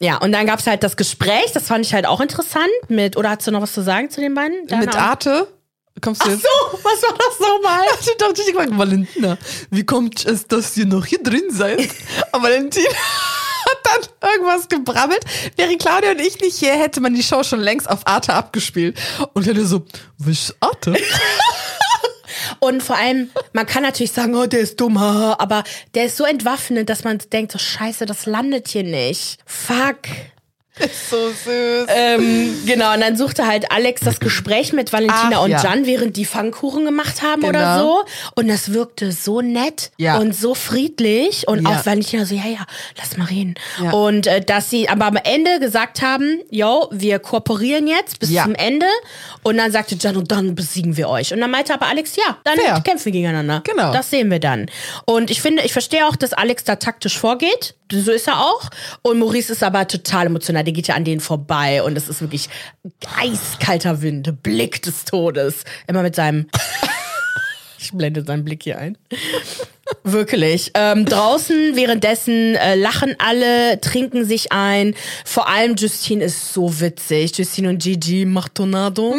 Ja, 0.00 0.16
und 0.16 0.32
dann 0.32 0.46
gab's 0.46 0.66
halt 0.66 0.84
das 0.84 0.96
Gespräch, 0.96 1.52
das 1.52 1.66
fand 1.66 1.84
ich 1.84 1.92
halt 1.92 2.06
auch 2.06 2.20
interessant 2.20 2.64
mit, 2.88 3.16
oder 3.16 3.30
hast 3.30 3.46
du 3.46 3.50
noch 3.50 3.60
was 3.60 3.74
zu 3.74 3.82
sagen 3.82 4.08
zu 4.08 4.20
den 4.20 4.34
beiden? 4.34 4.66
Dana 4.68 4.80
Mit 4.80 4.96
Arte? 4.96 5.48
Kommst 6.00 6.22
du 6.22 6.26
Ach 6.26 6.32
jetzt? 6.32 6.42
so, 6.42 6.78
was 6.82 7.02
war 7.02 7.18
das 7.18 7.40
nochmal? 7.40 7.84
Ich 8.00 8.16
doch 8.16 8.32
Gigi 8.32 8.52
gefragt, 8.52 8.76
Valentina, 8.76 9.38
wie 9.70 9.84
kommt 9.84 10.24
es, 10.24 10.46
dass 10.46 10.76
ihr 10.76 10.86
noch 10.86 11.04
hier 11.04 11.22
drin 11.22 11.50
seid? 11.50 11.88
Aber 12.32 12.44
Valentina 12.44 12.88
hat 12.88 13.78
dann 13.84 14.30
irgendwas 14.30 14.68
gebrabbelt. 14.68 15.24
Wäre 15.56 15.76
Claudia 15.76 16.12
und 16.12 16.20
ich 16.20 16.40
nicht 16.40 16.56
hier, 16.56 16.72
hätte 16.72 17.00
man 17.00 17.14
die 17.14 17.22
Show 17.22 17.42
schon 17.42 17.60
längst 17.60 17.88
auf 17.88 18.06
Arte 18.06 18.34
abgespielt. 18.34 18.98
Und 19.34 19.46
hätte 19.46 19.66
so, 19.66 19.84
was 20.18 20.54
Arte? 20.60 20.96
Und 22.60 22.82
vor 22.82 22.96
allem, 22.96 23.30
man 23.52 23.66
kann 23.66 23.82
natürlich 23.82 24.12
sagen, 24.12 24.34
oh, 24.34 24.46
der 24.46 24.60
ist 24.60 24.80
dumm, 24.80 24.96
aber 24.96 25.64
der 25.94 26.06
ist 26.06 26.16
so 26.16 26.24
entwaffnend, 26.24 26.88
dass 26.88 27.04
man 27.04 27.18
denkt, 27.32 27.52
so 27.52 27.58
scheiße, 27.58 28.06
das 28.06 28.26
landet 28.26 28.68
hier 28.68 28.84
nicht. 28.84 29.38
Fuck. 29.44 30.08
Ist 30.78 31.10
so 31.10 31.28
süß. 31.28 31.86
Ähm, 31.88 32.54
genau, 32.66 32.94
und 32.94 33.00
dann 33.00 33.16
suchte 33.16 33.46
halt 33.46 33.70
Alex 33.72 34.00
das 34.02 34.20
Gespräch 34.20 34.72
mit 34.72 34.92
Valentina 34.92 35.30
Ach, 35.38 35.44
und 35.44 35.50
ja. 35.50 35.62
Jan, 35.62 35.86
während 35.86 36.16
die 36.16 36.24
Pfannkuchen 36.26 36.84
gemacht 36.84 37.22
haben 37.22 37.42
oder 37.44 37.58
Genau. 37.76 37.78
so. 37.78 38.04
Und 38.36 38.48
das 38.48 38.72
wirkte 38.72 39.12
so 39.12 39.40
nett 39.40 39.90
Ja. 39.96 40.18
und 40.18 40.34
so 40.34 40.54
friedlich. 40.54 41.48
Und 41.48 41.62
Ja. 41.68 41.70
auch 41.80 41.86
Valentina 41.86 42.24
so, 42.24 42.34
ja, 42.34 42.46
ja, 42.46 42.66
lass 42.96 43.16
mal 43.16 43.24
reden. 43.26 43.54
Und 43.92 44.26
äh, 44.26 44.40
dass 44.40 44.70
sie 44.70 44.88
aber 44.88 45.06
am 45.06 45.16
Ende 45.16 45.58
gesagt 45.60 46.02
haben, 46.02 46.40
yo, 46.50 46.88
wir 46.92 47.18
kooperieren 47.18 47.86
jetzt 47.86 48.20
bis 48.20 48.30
zum 48.34 48.54
Ende. 48.54 48.86
Und 49.42 49.56
dann 49.56 49.72
sagte 49.72 49.96
Jan, 49.98 50.16
und 50.16 50.30
dann 50.30 50.54
besiegen 50.54 50.96
wir 50.96 51.08
euch. 51.08 51.32
Und 51.32 51.40
dann 51.40 51.50
meinte 51.50 51.74
aber 51.74 51.86
Alex, 51.86 52.16
ja, 52.16 52.36
dann 52.44 52.58
Fair. 52.58 52.80
kämpfen 52.82 53.06
wir 53.06 53.12
gegeneinander. 53.12 53.62
Genau. 53.64 53.92
Das 53.92 54.10
sehen 54.10 54.30
wir 54.30 54.38
dann. 54.40 54.66
Und 55.04 55.30
ich 55.30 55.40
finde, 55.42 55.62
ich 55.64 55.72
verstehe 55.72 56.06
auch, 56.06 56.16
dass 56.16 56.32
Alex 56.32 56.64
da 56.64 56.76
taktisch 56.76 57.18
vorgeht. 57.18 57.74
So 57.90 58.12
ist 58.12 58.28
er 58.28 58.40
auch. 58.40 58.68
Und 59.02 59.18
Maurice 59.18 59.52
ist 59.52 59.62
aber 59.62 59.86
total 59.86 60.26
emotional. 60.26 60.64
Der 60.64 60.72
geht 60.72 60.88
ja 60.88 60.94
an 60.94 61.04
denen 61.04 61.20
vorbei. 61.20 61.82
Und 61.82 61.96
es 61.96 62.08
ist 62.08 62.20
wirklich 62.20 62.48
eiskalter 63.16 64.02
Wind, 64.02 64.42
Blick 64.42 64.82
des 64.82 65.04
Todes. 65.04 65.64
Immer 65.86 66.02
mit 66.02 66.14
seinem. 66.14 66.48
ich 67.78 67.92
blende 67.92 68.24
seinen 68.24 68.44
Blick 68.44 68.62
hier 68.62 68.78
ein. 68.78 68.98
Wirklich. 70.12 70.70
Ähm, 70.74 71.04
draußen 71.04 71.74
währenddessen 71.76 72.54
äh, 72.56 72.74
lachen 72.74 73.14
alle, 73.18 73.80
trinken 73.80 74.24
sich 74.24 74.52
ein. 74.52 74.94
Vor 75.24 75.48
allem 75.48 75.76
Justine 75.76 76.24
ist 76.24 76.52
so 76.52 76.80
witzig. 76.80 77.36
Justine 77.36 77.70
und 77.70 77.82
Gigi 77.82 78.24
macht 78.24 78.54
Tornado. 78.54 79.14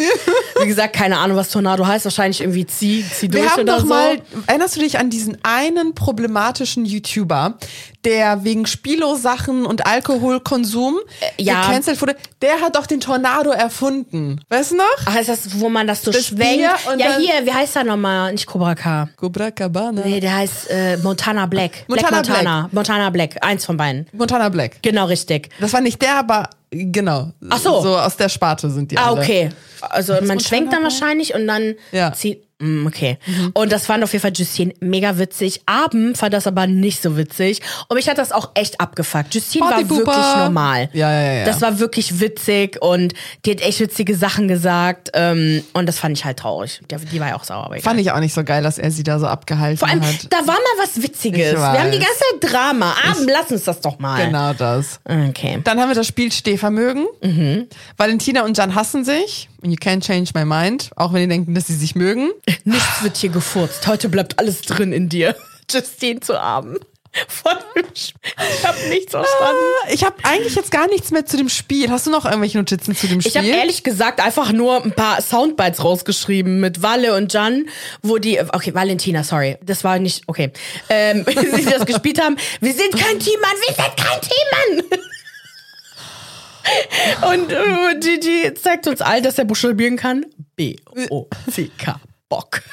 Wie 0.62 0.68
gesagt, 0.68 0.94
keine 0.96 1.18
Ahnung, 1.18 1.38
was 1.38 1.50
Tornado 1.50 1.86
heißt. 1.86 2.06
Wahrscheinlich 2.06 2.42
irgendwie 2.42 2.66
zieh, 2.66 3.06
zieh 3.14 3.28
durch 3.28 3.44
Wir 3.44 3.50
haben 3.52 3.62
oder 3.62 3.74
doch 3.74 3.82
so. 3.82 3.88
mal, 3.88 4.18
erinnerst 4.48 4.76
du 4.76 4.80
dich 4.82 5.00
an 5.00 5.10
diesen 5.10 5.38
einen 5.44 5.96
problematischen 5.96 6.86
YouTuber, 6.86 7.58
der 8.06 8.44
wegen 8.44 8.66
Spilo-Sachen 8.66 9.66
und 9.66 9.86
Alkoholkonsum 9.86 10.98
Äh, 11.38 11.44
ja. 11.44 11.62
gecancelt 11.62 12.02
wurde? 12.02 12.16
Der 12.42 12.62
hat 12.62 12.76
doch 12.76 12.86
den 12.88 13.00
Tornado 13.02 13.52
erfunden. 13.52 14.40
Weißt 14.50 14.72
du 14.72 14.76
noch? 14.78 14.86
Ach, 15.06 15.16
ist 15.20 15.30
das, 15.30 15.60
wo 15.60 15.70
man 15.70 15.88
das 15.88 16.02
so 16.04 16.12
Das 16.12 16.28
schwenkt? 16.28 16.64
Ja, 16.98 17.18
hier, 17.18 17.46
wie 17.46 17.54
heißt 17.54 17.76
er 17.76 17.84
nochmal? 17.84 18.32
Nicht 18.32 18.46
Cobra 18.46 18.76
K. 18.76 19.10
Copacabana. 19.18 20.02
Nee, 20.06 20.20
der 20.20 20.36
heißt 20.36 20.70
äh, 20.70 20.79
Montana 21.04 21.46
Black. 21.46 21.86
Montana 21.88 22.10
Black 22.22 22.28
Montana. 22.28 22.70
Montana 22.72 23.10
Black. 23.10 23.36
Eins 23.42 23.66
von 23.66 23.78
beiden. 23.78 24.08
Montana 24.14 24.50
Black. 24.50 24.82
Genau, 24.82 25.06
richtig. 25.06 25.50
Das 25.60 25.74
war 25.74 25.82
nicht 25.82 26.02
der, 26.02 26.18
aber 26.20 26.50
genau. 26.72 27.32
Ach 27.50 27.58
so. 27.60 27.82
So 27.82 27.98
aus 27.98 28.16
der 28.18 28.30
Sparte 28.30 28.70
sind 28.70 28.92
die 28.92 28.98
Ah, 28.98 29.12
alle. 29.12 29.22
okay. 29.22 29.50
Also 29.82 30.14
man 30.14 30.22
Montana 30.28 30.40
schwenkt 30.42 30.74
dann 30.74 30.82
Black? 30.82 30.92
wahrscheinlich 30.94 31.34
und 31.34 31.48
dann 31.48 31.76
Ja. 31.92 32.14
zieht. 32.14 32.44
Mm, 32.60 32.88
Okay. 32.88 33.18
Mhm. 33.26 33.52
Und 33.54 33.72
das 33.72 33.86
fand 33.86 34.04
auf 34.04 34.12
jeden 34.14 34.22
Fall 34.22 34.34
Justine 34.36 34.74
mega 34.80 35.18
witzig. 35.18 35.62
Abend 35.66 36.18
fand 36.18 36.34
das 36.34 36.48
aber 36.48 36.68
nicht 36.68 37.02
so 37.02 37.16
witzig. 37.18 37.62
Und 37.88 37.96
mich 37.96 38.10
hat 38.10 38.18
das 38.18 38.32
auch 38.32 38.50
echt 38.54 38.80
abgefuckt. 38.82 39.34
Justine 39.34 39.66
war 39.66 39.78
wirklich 39.90 40.06
normal. 40.38 40.90
Ja, 40.94 41.12
ja, 41.12 41.34
ja. 41.40 41.46
Das 41.46 41.62
war 41.62 41.80
wirklich 41.80 42.20
witzig 42.20 42.82
und 42.82 43.14
die 43.46 43.52
hat 43.52 43.62
echt 43.62 43.80
witzige 43.80 44.16
Sachen 44.16 44.48
gesagt. 44.48 45.10
Ähm, 45.14 45.64
und 45.74 45.86
das 45.88 46.00
fand 46.00 46.18
ich 46.18 46.26
halt 46.26 46.38
traurig. 46.38 46.82
Die, 46.90 46.96
die 47.06 47.20
war 47.20 47.30
ja 47.30 47.36
auch 47.36 47.44
sauer. 47.44 47.70
Fand 47.82 48.00
ich 48.00 48.12
auch 48.12 48.20
nicht 48.20 48.34
so 48.34 48.44
geil, 48.44 48.64
dass 48.64 48.78
er 48.78 48.92
sie 48.92 49.04
da 49.04 49.20
so 49.20 49.28
abgehalten 49.28 49.78
Vor 49.78 49.88
allem, 49.88 50.02
hat. 50.02 50.28
da 50.30 50.38
war 50.40 50.46
mal 50.56 50.84
was 50.84 51.02
Witziges. 51.02 51.54
Ich 51.54 51.58
Wir 51.58 51.62
haben 51.80 51.92
die 51.92 52.00
ganze 52.00 52.20
Zeit 52.42 52.52
Drama. 52.52 52.94
Abend, 53.10 53.30
lass 53.32 53.52
uns 53.52 53.64
das 53.64 53.80
doch 53.82 54.00
mal. 54.00 54.26
Genau 54.26 54.54
das. 54.54 55.00
Okay. 55.06 55.60
Dann 55.64 55.80
haben 55.80 55.90
wir 55.90 55.96
das 55.96 56.08
Spiel 56.08 56.32
Stehvermögen. 56.32 57.06
Mhm. 57.22 57.68
Valentina 57.98 58.44
und 58.44 58.58
Jan 58.58 58.76
hassen 58.76 59.06
sich. 59.06 59.50
You 59.62 59.74
can't 59.76 60.02
change 60.06 60.32
my 60.34 60.46
mind. 60.46 60.90
Auch 60.96 61.12
wenn 61.14 61.22
die 61.22 61.28
denken, 61.28 61.54
dass 61.54 61.68
sie 61.68 61.76
sich 61.76 61.94
mögen. 61.96 62.30
Nichts 62.64 63.04
wird 63.04 63.18
hier 63.18 63.30
gefurzt. 63.30 63.88
Heute 63.88 64.10
bleibt 64.10 64.40
alles 64.40 64.62
drin 64.62 64.92
in 64.94 65.10
dir. 65.10 65.36
Justine 65.72 66.20
zu 66.20 66.40
Abend. 66.40 66.80
Von 67.28 67.54
ich 67.92 68.14
habe 68.64 68.78
nichts 68.90 69.12
verstanden. 69.12 69.60
Ich 69.92 70.04
habe 70.04 70.16
eigentlich 70.24 70.54
jetzt 70.54 70.70
gar 70.70 70.88
nichts 70.88 71.10
mehr 71.10 71.26
zu 71.26 71.38
dem 71.38 71.50
Spiel. 71.50 71.90
Hast 71.90 72.06
du 72.06 72.12
noch 72.12 72.26
irgendwelche 72.26 72.60
Notizen 72.60 72.96
zu 72.96 73.08
dem 73.08 73.20
Spiel? 73.20 73.32
Ich 73.32 73.38
habe 73.38 73.48
ehrlich 73.48 73.84
gesagt 73.84 74.22
einfach 74.22 74.52
nur 74.52 74.84
ein 74.84 74.92
paar 74.92 75.20
Soundbites 75.22 75.84
rausgeschrieben 75.84 76.60
mit 76.60 76.84
Walle 76.84 77.16
und 77.16 77.34
Jan, 77.34 77.66
wo 78.04 78.20
die, 78.20 78.40
okay, 78.40 78.76
Valentina, 78.76 79.24
sorry, 79.24 79.58
das 79.64 79.84
war 79.84 79.98
nicht, 79.98 80.24
okay, 80.28 80.52
ähm, 80.90 81.26
wie 81.28 81.64
sie 81.64 81.66
das 81.66 81.86
gespielt 81.86 82.22
haben. 82.22 82.38
Wir 82.62 82.74
sind 82.74 82.92
kein 82.92 83.20
Team, 83.20 83.40
Mann, 83.42 83.56
wir 83.68 83.76
sind 83.76 83.98
kein 83.98 84.22
Team, 84.22 84.48
Mann. 84.52 85.00
Und 87.34 87.52
äh, 87.52 88.00
Gigi 88.00 88.54
zeigt 88.54 88.88
uns 88.88 89.02
all, 89.02 89.24
dass 89.24 89.40
er 89.40 89.46
buchstabieren 89.46 89.98
kann. 89.98 90.28
B-O-C-K. 90.56 92.00
Bock. 92.30 92.62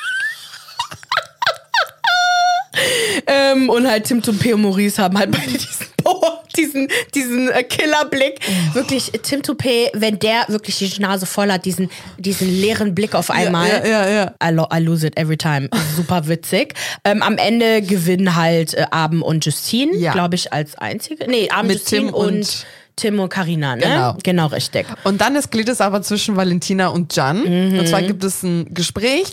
ähm, 3.26 3.70
und 3.70 3.88
halt 3.88 4.04
Tim 4.04 4.20
Toupé 4.20 4.54
und 4.54 4.62
Maurice 4.62 5.02
haben 5.02 5.18
halt 5.18 5.30
beide 5.30 5.50
diesen 5.52 5.86
Power, 6.02 6.42
diesen, 6.56 6.88
diesen 7.14 7.48
äh, 7.50 7.62
Killerblick. 7.64 8.38
Wirklich, 8.74 9.12
Tim 9.22 9.40
Toupé, 9.40 9.88
wenn 9.94 10.18
der 10.18 10.44
wirklich 10.48 10.78
die 10.78 11.00
Nase 11.00 11.24
voll 11.26 11.50
hat, 11.50 11.64
diesen, 11.64 11.90
diesen 12.18 12.48
leeren 12.48 12.94
Blick 12.94 13.14
auf 13.14 13.30
einmal. 13.30 13.68
ja, 13.68 13.86
ja, 13.86 14.08
ja. 14.08 14.34
I, 14.44 14.50
lo 14.52 14.66
I 14.72 14.78
lose 14.80 15.06
it 15.06 15.18
every 15.18 15.36
time. 15.38 15.68
Super 15.96 16.28
witzig. 16.28 16.74
Ähm, 17.04 17.22
am 17.22 17.38
Ende 17.38 17.80
gewinnen 17.82 18.36
halt 18.36 18.74
äh, 18.74 18.86
Abend 18.90 19.22
und 19.22 19.44
Justine, 19.44 19.96
Ja. 19.96 20.12
glaube 20.12 20.34
ich, 20.34 20.52
als 20.52 20.76
einzige. 20.76 21.26
Nee, 21.28 21.48
Abend, 21.50 21.68
Mit 21.68 21.78
Justine 21.80 22.06
Tim 22.06 22.14
und- 22.14 22.26
und, 22.36 22.66
Tim 22.96 23.20
und 23.20 23.28
Carina, 23.28 23.76
ne? 23.76 23.82
Genau. 23.82 24.16
Genau, 24.22 24.46
richtig. 24.46 24.86
Und 25.04 25.20
dann 25.20 25.36
eskaliert 25.36 25.68
es 25.68 25.80
aber 25.82 26.00
zwischen 26.02 26.34
Valentina 26.36 26.88
und 26.88 27.14
Jan. 27.14 27.42
Mhm. 27.72 27.78
Und 27.78 27.88
zwar 27.88 28.02
gibt 28.02 28.24
es 28.24 28.42
ein 28.42 28.72
Gespräch. 28.72 29.32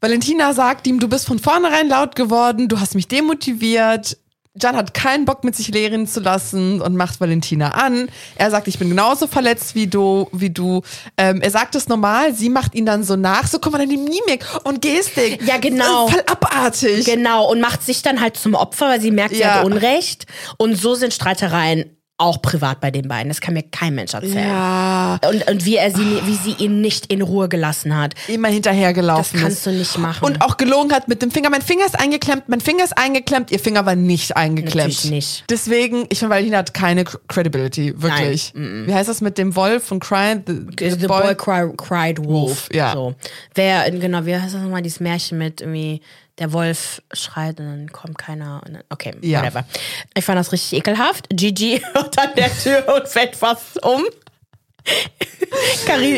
Valentina 0.00 0.52
sagt 0.52 0.86
ihm, 0.86 1.00
du 1.00 1.08
bist 1.08 1.26
von 1.26 1.38
vornherein 1.38 1.88
laut 1.88 2.16
geworden, 2.16 2.68
du 2.68 2.78
hast 2.80 2.94
mich 2.94 3.08
demotiviert. 3.08 4.18
Jan 4.60 4.74
hat 4.74 4.94
keinen 4.94 5.26
Bock, 5.26 5.44
mit 5.44 5.54
sich 5.54 5.68
lehren 5.68 6.06
zu 6.06 6.20
lassen 6.20 6.80
und 6.80 6.96
macht 6.96 7.20
Valentina 7.20 7.72
an. 7.72 8.08
Er 8.36 8.50
sagt, 8.50 8.68
ich 8.68 8.78
bin 8.78 8.88
genauso 8.88 9.26
verletzt 9.26 9.74
wie 9.74 9.86
du. 9.86 10.28
Wie 10.32 10.48
du. 10.48 10.80
Ähm, 11.18 11.42
er 11.42 11.50
sagt 11.50 11.74
es 11.74 11.88
normal, 11.88 12.34
sie 12.34 12.48
macht 12.48 12.74
ihn 12.74 12.86
dann 12.86 13.04
so 13.04 13.16
nach. 13.16 13.46
So, 13.46 13.58
guck 13.58 13.72
mal, 13.72 13.78
deine 13.78 13.92
Mimik 13.98 14.46
und 14.64 14.80
Gestik. 14.80 15.40
Ja, 15.46 15.58
genau. 15.58 16.08
Voll 16.08 16.22
abartig. 16.26 17.04
Genau, 17.04 17.50
und 17.50 17.60
macht 17.60 17.82
sich 17.82 18.00
dann 18.00 18.18
halt 18.20 18.38
zum 18.38 18.54
Opfer, 18.54 18.88
weil 18.88 19.00
sie 19.00 19.10
merkt, 19.10 19.34
sie 19.34 19.40
Ja. 19.42 19.56
hat 19.56 19.64
Unrecht. 19.66 20.24
Und 20.56 20.74
so 20.76 20.94
sind 20.94 21.12
Streitereien 21.12 21.95
auch 22.18 22.40
privat 22.40 22.80
bei 22.80 22.90
den 22.90 23.08
beiden. 23.08 23.28
Das 23.28 23.42
kann 23.42 23.52
mir 23.54 23.62
kein 23.62 23.94
Mensch 23.94 24.14
erzählen. 24.14 24.48
ja, 24.48 25.20
Und, 25.28 25.46
und 25.50 25.64
wie, 25.66 25.76
er 25.76 25.90
sie, 25.90 26.20
wie 26.24 26.34
sie 26.34 26.52
ihn 26.64 26.80
nicht 26.80 27.12
in 27.12 27.20
Ruhe 27.20 27.48
gelassen 27.48 27.94
hat. 27.96 28.14
immer 28.26 28.48
hinterhergelaufen 28.48 29.34
Das 29.34 29.42
kannst 29.42 29.56
ist. 29.58 29.66
du 29.66 29.72
nicht 29.72 29.98
machen. 29.98 30.24
Und 30.24 30.40
auch 30.40 30.56
gelogen 30.56 30.92
hat 30.92 31.08
mit 31.08 31.20
dem 31.20 31.30
Finger. 31.30 31.50
Mein 31.50 31.60
Finger 31.60 31.84
ist 31.84 31.98
eingeklemmt, 31.98 32.48
mein 32.48 32.60
Finger 32.62 32.84
ist 32.84 32.96
eingeklemmt, 32.96 33.50
ihr 33.50 33.58
Finger 33.58 33.84
war 33.84 33.96
nicht 33.96 34.34
eingeklemmt. 34.36 34.74
Natürlich 34.94 35.10
nicht. 35.10 35.44
Deswegen, 35.50 36.06
ich 36.08 36.18
finde, 36.20 36.30
Valentina 36.34 36.58
hat 36.58 36.72
keine 36.72 37.04
Credibility, 37.04 38.00
wirklich. 38.00 38.52
Wie 38.54 38.94
heißt 38.94 39.08
das 39.10 39.20
mit 39.20 39.36
dem 39.36 39.54
Wolf 39.54 39.92
und 39.92 40.00
Cry? 40.00 40.40
The, 40.46 40.90
The, 40.98 41.06
boy, 41.06 41.34
cry, 41.34 41.70
cried 41.76 42.18
wolf. 42.18 42.28
Wolf, 42.28 42.68
ja. 42.72 42.92
So. 42.94 43.14
Wer, 43.54 43.90
genau, 43.90 44.24
wie 44.24 44.34
heißt 44.36 44.54
das 44.54 44.62
nochmal, 44.62 44.80
dieses 44.82 45.00
Märchen 45.00 45.36
mit 45.36 45.60
irgendwie, 45.60 46.00
der 46.38 46.52
Wolf 46.52 47.00
schreit 47.12 47.58
und 47.60 47.66
dann 47.66 47.92
kommt 47.92 48.18
keiner. 48.18 48.60
Dann, 48.66 48.82
okay, 48.90 49.14
Ja. 49.22 49.40
whatever. 49.40 49.64
Ich 50.14 50.24
fand 50.24 50.38
das 50.38 50.52
richtig 50.52 50.78
ekelhaft. 50.80 51.26
Gigi 51.30 51.80
hört 51.94 52.18
an 52.18 52.30
der 52.36 52.50
Tür 52.56 52.84
und 52.94 53.08
fällt 53.08 53.36
fast 53.36 53.82
um. 53.84 54.02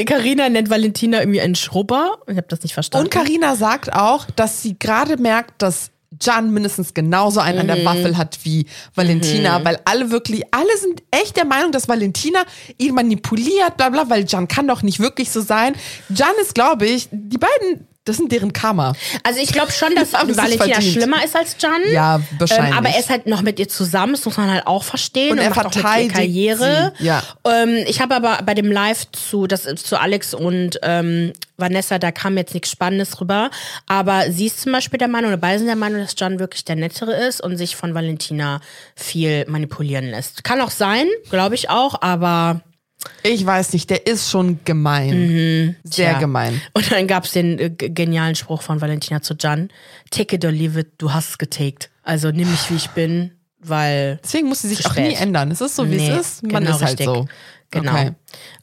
Carina 0.07 0.49
nennt 0.49 0.71
Valentina 0.71 1.21
irgendwie 1.21 1.41
einen 1.41 1.55
Schrubber. 1.55 2.19
Ich 2.27 2.37
habe 2.37 2.47
das 2.49 2.63
nicht 2.63 2.75
verstanden. 2.75 3.07
Und 3.07 3.11
Karina 3.13 3.57
sagt 3.57 3.93
auch, 3.93 4.27
dass 4.37 4.63
sie 4.63 4.79
gerade 4.79 5.17
merkt, 5.17 5.63
dass 5.63 5.91
Jan 6.21 6.51
mindestens 6.53 6.95
genauso 6.95 7.41
einen 7.41 7.65
Mhm. 7.67 7.71
an 7.71 7.77
der 7.77 7.85
Waffel 7.85 8.17
hat 8.17 8.39
wie 8.43 8.67
Valentina, 8.95 9.63
weil 9.65 9.79
alle 9.85 10.11
wirklich, 10.11 10.43
alle 10.53 10.77
sind 10.79 11.03
echt 11.11 11.37
der 11.37 11.45
Meinung, 11.45 11.71
dass 11.71 11.87
Valentina 11.87 12.45
ihn 12.79 12.95
manipuliert, 12.95 13.77
bla 13.77 13.91
bla, 13.91 14.09
weil 14.09 14.25
Jan 14.27 14.49
kann 14.49 14.67
doch 14.67 14.83
nicht 14.83 15.01
wirklich 15.01 15.31
so 15.31 15.43
sein. 15.43 15.77
Jan 16.09 16.33
ist, 16.41 16.55
glaube 16.55 16.87
ich, 16.87 17.09
die 17.13 17.37
beiden, 17.39 17.87
das 18.09 18.17
sind 18.17 18.33
deren 18.33 18.53
Karma. 18.53 18.95
Also 19.23 19.41
ich 19.41 19.53
glaube 19.53 19.73
schon, 19.73 19.95
dass 19.95 20.13
Valentina 20.37 20.81
schlimmer 20.81 21.25
ist 21.25 21.37
als 21.37 21.57
Jan. 21.61 21.81
Ja, 21.93 22.21
wahrscheinlich. 22.39 22.73
Ähm, 22.73 22.79
aber 22.79 22.89
er 22.89 22.99
ist 22.99 23.11
halt 23.11 23.27
noch 23.27 23.43
mit 23.43 23.59
ihr 23.59 23.69
zusammen, 23.69 24.13
das 24.13 24.25
muss 24.25 24.37
man 24.37 24.51
halt 24.51 24.67
auch 24.67 24.83
verstehen. 24.83 25.33
Und 25.33 25.39
er 25.39 25.51
macht 25.51 25.59
auch 25.61 25.65
mit 25.67 25.77
ihr 25.77 25.81
verteidigt 25.83 26.15
Karriere. 26.15 26.93
sie, 26.99 27.05
ja. 27.05 27.23
Ähm, 27.45 27.85
ich 27.87 28.01
habe 28.01 28.15
aber 28.15 28.39
bei 28.45 28.55
dem 28.55 28.73
Live 28.73 29.11
zu, 29.13 29.47
das 29.47 29.63
zu 29.63 30.01
Alex 30.01 30.35
und 30.35 30.79
ähm, 30.83 31.33
Vanessa, 31.57 31.99
da 31.99 32.13
kam 32.13 32.37
jetzt 32.39 32.55
nichts 32.55 32.71
Spannendes 32.71 33.21
rüber. 33.21 33.51
Aber 33.87 34.31
sie 34.31 34.47
ist 34.47 34.63
zum 34.63 34.73
Beispiel 34.73 34.99
der 34.99 35.09
Meinung, 35.09 35.31
oder 35.31 35.37
beide 35.37 35.59
sind 35.59 35.67
der 35.67 35.77
Meinung, 35.77 36.01
dass 36.01 36.15
Jan 36.17 36.39
wirklich 36.39 36.65
der 36.65 36.77
Nettere 36.77 37.13
ist 37.27 37.41
und 37.41 37.57
sich 37.57 37.77
von 37.77 37.95
Valentina 37.95 38.61
viel 38.95 39.45
manipulieren 39.49 40.07
lässt. 40.07 40.45
Kann 40.45 40.61
auch 40.61 40.71
sein, 40.71 41.07
glaube 41.31 41.57
ich 41.57 41.69
auch, 41.69 42.01
aber 42.01 42.63
Ich 43.23 43.45
weiß 43.47 43.73
nicht, 43.75 43.89
der 43.91 44.07
ist 44.07 44.31
schon 44.31 44.59
gemein. 44.65 45.11
Sehr 45.11 45.19
Mhm. 45.19 45.77
Tja. 45.91 46.19
gemein. 46.19 46.61
Und 46.75 46.91
dann 46.91 47.07
gab's 47.07 47.33
den 47.33 47.59
äh, 47.59 47.71
genialen 47.71 48.35
Spruch 48.35 48.63
von 48.63 48.81
Valentina 48.81 49.23
zu 49.23 49.35
Jan: 49.39 49.69
Take 50.11 50.37
it 50.37 50.45
or 50.45 50.51
leave 50.51 50.81
it, 50.81 50.89
du 50.99 51.13
hast 51.13 51.31
es 51.31 51.39
getaked. 51.39 51.91
Also 52.03 52.31
nimm 52.31 52.51
mich 52.51 52.71
wie 52.71 52.75
ich 52.77 52.89
bin, 52.91 53.33
weil. 53.61 54.19
Deswegen 54.25 54.49
muss 54.49 54.63
sie 54.63 54.69
sich 54.69 54.85
auch 54.87 54.97
nie 54.97 55.15
ändern. 55.15 55.51
Es 55.51 55.61
ist 55.61 55.77
so, 55.77 55.89
wie 55.91 55.97
Nee, 55.97 56.11
es 56.11 56.21
ist. 56.21 56.43
Man 56.43 56.65
genau 56.65 56.77
ist 56.77 56.83
halt 56.83 56.91
richtig. 56.99 57.07
so. 57.07 57.29
Genau. 57.71 57.93
Okay. 57.93 58.13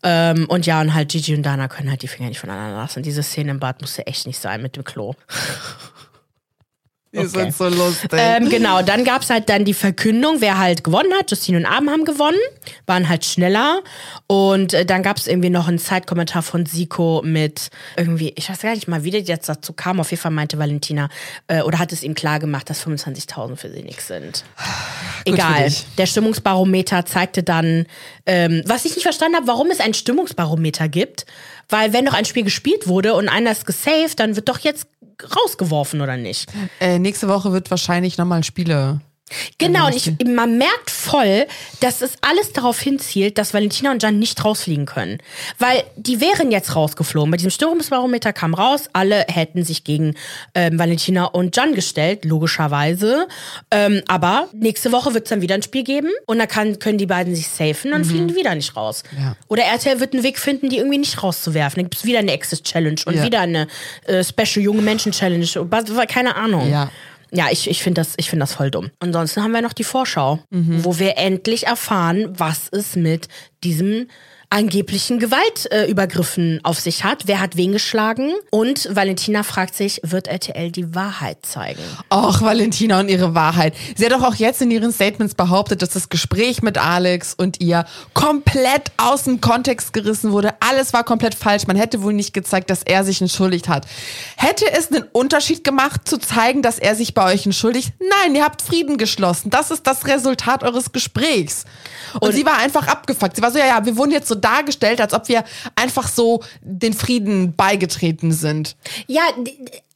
Ähm, 0.01 0.47
und 0.49 0.65
ja, 0.65 0.81
und 0.81 0.93
halt 0.95 1.09
Gigi 1.11 1.35
und 1.35 1.43
Dana 1.43 1.67
können 1.67 1.91
halt 1.91 2.01
die 2.01 2.07
Finger 2.07 2.27
nicht 2.27 2.39
voneinander 2.39 2.75
lassen. 2.77 3.03
Diese 3.03 3.21
Szene 3.21 3.51
im 3.51 3.59
Bad 3.59 3.79
musste 3.81 4.07
echt 4.07 4.25
nicht 4.25 4.39
sein 4.39 4.63
mit 4.63 4.75
dem 4.75 4.83
Klo. 4.83 5.13
Die 7.15 7.19
Okay. 7.19 7.27
sind 7.51 7.55
so 7.55 7.67
lustig. 7.69 8.11
Ähm, 8.13 8.49
genau, 8.49 8.81
dann 8.81 9.03
gab's 9.03 9.29
halt 9.29 9.49
dann 9.49 9.63
die 9.65 9.73
Verkündung, 9.73 10.41
wer 10.41 10.57
halt 10.57 10.83
gewonnen 10.83 11.13
hat. 11.17 11.31
Justine 11.31 11.57
und 11.59 11.65
Abend 11.65 11.89
haben 11.89 12.05
gewonnen, 12.05 12.37
waren 12.85 13.07
halt 13.09 13.23
schneller. 13.25 13.81
Und 14.27 14.73
äh, 14.73 14.85
dann 14.85 15.01
gab's 15.03 15.27
irgendwie 15.27 15.49
noch 15.49 15.67
einen 15.67 15.79
Zeitkommentar 15.79 16.41
von 16.41 16.65
Siko 16.65 17.21
mit 17.23 17.69
irgendwie, 17.95 18.33
ich 18.35 18.49
weiß 18.49 18.61
gar 18.61 18.73
nicht 18.73 18.87
mal, 18.87 19.03
wie 19.03 19.11
der 19.11 19.21
jetzt 19.21 19.47
dazu 19.47 19.73
kam. 19.73 19.99
Auf 19.99 20.11
jeden 20.11 20.21
Fall 20.21 20.31
meinte 20.31 20.57
Valentina, 20.59 21.09
äh, 21.47 21.61
oder 21.61 21.79
hat 21.79 21.91
es 21.91 22.03
ihm 22.03 22.15
klar 22.15 22.39
gemacht, 22.39 22.69
dass 22.69 22.85
25.000 22.85 23.55
für 23.55 23.71
sie 23.71 23.83
nichts 23.83 24.07
sind. 24.07 24.43
Egal. 25.25 25.71
Der 25.97 26.05
Stimmungsbarometer 26.05 27.05
zeigte 27.05 27.43
dann, 27.43 27.85
ähm, 28.25 28.61
was 28.65 28.85
ich 28.85 28.95
nicht 28.95 29.03
verstanden 29.03 29.35
habe, 29.37 29.47
warum 29.47 29.71
es 29.71 29.79
ein 29.79 29.93
Stimmungsbarometer 29.93 30.87
gibt. 30.87 31.25
Weil 31.69 31.93
wenn 31.93 32.05
doch 32.05 32.13
ein 32.13 32.25
Spiel 32.25 32.43
gespielt 32.43 32.87
wurde 32.87 33.13
und 33.15 33.29
einer 33.29 33.51
ist 33.51 33.65
gesaved, 33.65 34.19
dann 34.19 34.35
wird 34.35 34.49
doch 34.49 34.59
jetzt 34.59 34.87
rausgeworfen, 35.35 36.01
oder 36.01 36.17
nicht? 36.17 36.51
Äh, 36.79 36.99
nächste 36.99 37.27
Woche 37.27 37.51
wird 37.53 37.71
wahrscheinlich 37.71 38.17
nochmal 38.17 38.37
Spiele. 38.43 39.01
Genau, 39.57 39.87
und 39.87 39.95
ich, 39.95 40.11
man 40.27 40.59
merkt 40.59 40.91
voll, 40.91 41.47
dass 41.79 42.01
es 42.03 42.11
alles 42.21 42.53
darauf 42.53 42.79
hinzielt, 42.79 43.39
dass 43.39 43.55
Valentina 43.55 43.91
und 43.91 44.03
Jan 44.03 44.19
nicht 44.19 44.45
rausfliegen 44.45 44.85
können. 44.85 45.17
Weil 45.57 45.83
die 45.95 46.21
wären 46.21 46.51
jetzt 46.51 46.75
rausgeflogen. 46.75 47.31
Bei 47.31 47.37
diesem 47.37 47.49
Stimmungsbarometer 47.49 48.33
kam 48.33 48.53
raus, 48.53 48.87
alle 48.93 49.25
hätten 49.27 49.63
sich 49.63 49.83
gegen 49.83 50.13
ähm, 50.53 50.77
Valentina 50.77 51.25
und 51.25 51.55
Jan 51.57 51.73
gestellt, 51.73 52.23
logischerweise. 52.23 53.27
Ähm, 53.71 54.03
aber 54.07 54.47
nächste 54.53 54.91
Woche 54.91 55.13
wird 55.15 55.25
es 55.25 55.29
dann 55.31 55.41
wieder 55.41 55.55
ein 55.55 55.63
Spiel 55.63 55.83
geben 55.83 56.11
und 56.27 56.37
dann 56.37 56.47
kann, 56.47 56.77
können 56.77 56.97
die 56.99 57.07
beiden 57.07 57.35
sich 57.35 57.47
safen 57.47 57.93
und 57.93 58.05
fliegen 58.05 58.27
die 58.27 58.35
wieder 58.35 58.53
nicht 58.53 58.75
raus. 58.75 59.01
Ja. 59.19 59.35
Oder 59.47 59.63
RTL 59.63 59.99
wird 59.99 60.13
einen 60.13 60.23
Weg 60.23 60.37
finden, 60.37 60.69
die 60.69 60.77
irgendwie 60.77 60.99
nicht 60.99 61.23
rauszuwerfen. 61.23 61.77
Dann 61.77 61.85
gibt 61.85 61.95
es 61.95 62.05
wieder 62.05 62.19
eine 62.19 62.31
Exit-Challenge 62.31 63.01
und 63.05 63.15
Ja. 63.15 63.23
wieder 63.23 63.39
eine 63.41 63.67
äh, 64.05 64.23
Special 64.23 64.63
Junge 64.63 64.83
Menschen-Challenge. 64.83 65.47
Was- 65.71 66.07
Keine 66.07 66.35
Ahnung. 66.35 66.69
Ja. 66.69 66.91
Ja, 67.31 67.47
ich, 67.51 67.69
ich 67.69 67.81
finde 67.83 68.01
das, 68.01 68.13
ich 68.17 68.29
find 68.29 68.41
das 68.41 68.53
voll 68.53 68.71
dumm. 68.71 68.91
Ansonsten 68.99 69.43
haben 69.43 69.51
wir 69.51 69.61
noch 69.61 69.73
die 69.73 69.83
Vorschau, 69.83 70.39
wo 70.51 70.99
wir 70.99 71.17
endlich 71.17 71.67
erfahren, 71.67 72.27
was 72.37 72.69
es 72.71 72.95
mit 72.95 73.27
diesem 73.63 74.07
angeblichen 74.49 75.19
Gewaltübergriffen 75.19 76.59
auf 76.63 76.79
sich 76.79 77.03
hat. 77.03 77.23
Wer 77.25 77.39
hat 77.39 77.57
wen 77.57 77.71
geschlagen? 77.71 78.33
Und 78.51 78.87
Valentina 78.95 79.43
fragt 79.43 79.75
sich, 79.75 80.01
wird 80.03 80.27
RTL 80.27 80.71
die 80.71 80.95
Wahrheit 80.95 81.45
zeigen? 81.45 81.81
Och, 82.11 82.41
Valentina 82.41 82.99
und 82.99 83.09
ihre 83.09 83.35
Wahrheit. 83.35 83.73
Sie 83.95 84.05
hat 84.05 84.11
doch 84.11 84.23
auch 84.23 84.35
jetzt 84.35 84.61
in 84.61 84.71
ihren 84.71 84.91
Statements 84.91 85.35
behauptet, 85.35 85.81
dass 85.81 85.89
das 85.89 86.09
Gespräch 86.09 86.61
mit 86.61 86.77
Alex 86.77 87.33
und 87.33 87.61
ihr 87.61 87.85
komplett 88.13 88.91
aus 88.97 89.23
dem 89.23 89.41
Kontext 89.41 89.93
gerissen 89.93 90.31
wurde. 90.31 90.53
Alles 90.59 90.93
war 90.93 91.03
komplett 91.03 91.35
falsch. 91.35 91.67
Man 91.67 91.75
hätte 91.75 92.01
wohl 92.01 92.13
nicht 92.13 92.33
gezeigt, 92.33 92.69
dass 92.69 92.83
er 92.83 93.03
sich 93.03 93.21
entschuldigt 93.21 93.67
hat. 93.67 93.85
Hätte 94.35 94.65
es 94.71 94.91
einen 94.91 95.05
Unterschied 95.11 95.63
gemacht, 95.63 96.07
zu 96.07 96.17
zeigen, 96.17 96.61
dass 96.61 96.79
er 96.79 96.95
sich 96.95 97.13
bei 97.13 97.33
euch 97.33 97.45
entschuldigt? 97.45 97.93
Nein, 97.99 98.35
ihr 98.35 98.43
habt 98.43 98.61
Frieden 98.61 98.97
geschlossen. 98.97 99.49
Das 99.49 99.71
ist 99.71 99.87
das 99.87 100.05
Resultat 100.07 100.63
eures 100.63 100.91
Gesprächs. 100.91 101.65
Und, 102.13 102.23
und 102.23 102.31
sie 102.33 102.45
war 102.45 102.57
einfach 102.57 102.87
abgefuckt. 102.87 103.35
Sie 103.35 103.41
war 103.41 103.51
so, 103.51 103.57
ja, 103.57 103.67
ja, 103.67 103.85
wir 103.85 103.97
wurden 103.97 104.11
jetzt 104.11 104.27
so 104.27 104.34
dargestellt, 104.35 105.01
als 105.01 105.13
ob 105.13 105.27
wir 105.27 105.43
einfach 105.75 106.07
so 106.07 106.43
den 106.61 106.93
Frieden 106.93 107.55
beigetreten 107.55 108.31
sind. 108.31 108.75
Ja, 109.07 109.23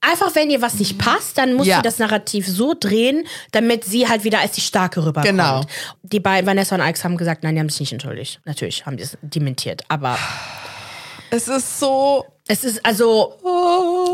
einfach 0.02 0.36
wenn 0.36 0.50
ihr 0.50 0.62
was 0.62 0.76
nicht 0.76 0.98
passt, 0.98 1.38
dann 1.38 1.54
muss 1.54 1.68
ja. 1.68 1.78
sie 1.78 1.82
das 1.84 2.00
Narrativ 2.00 2.48
so 2.48 2.74
drehen, 2.80 3.26
damit 3.52 3.84
sie 3.84 4.08
halt 4.08 4.24
wieder 4.24 4.40
als 4.40 4.54
die 4.54 4.62
Starke 4.62 5.02
rüberkommt. 5.06 5.26
Genau. 5.26 5.62
Die 6.04 6.20
beiden, 6.20 6.48
Vanessa 6.48 6.76
und 6.76 6.82
Alex, 6.82 7.04
haben 7.04 7.18
gesagt, 7.18 7.44
nein, 7.44 7.56
die 7.56 7.62
haben 7.62 7.70
sich 7.70 7.82
nicht 7.82 7.94
entschuldigt. 7.94 8.40
Natürlich 8.46 8.86
haben 8.86 8.98
die 8.98 9.04
es 9.04 9.18
dementiert, 9.22 9.84
aber... 9.88 10.18
Es 11.32 11.48
ist 11.48 11.80
so... 11.80 12.26
Es 12.48 12.64
ist 12.64 12.84
also... 12.84 13.36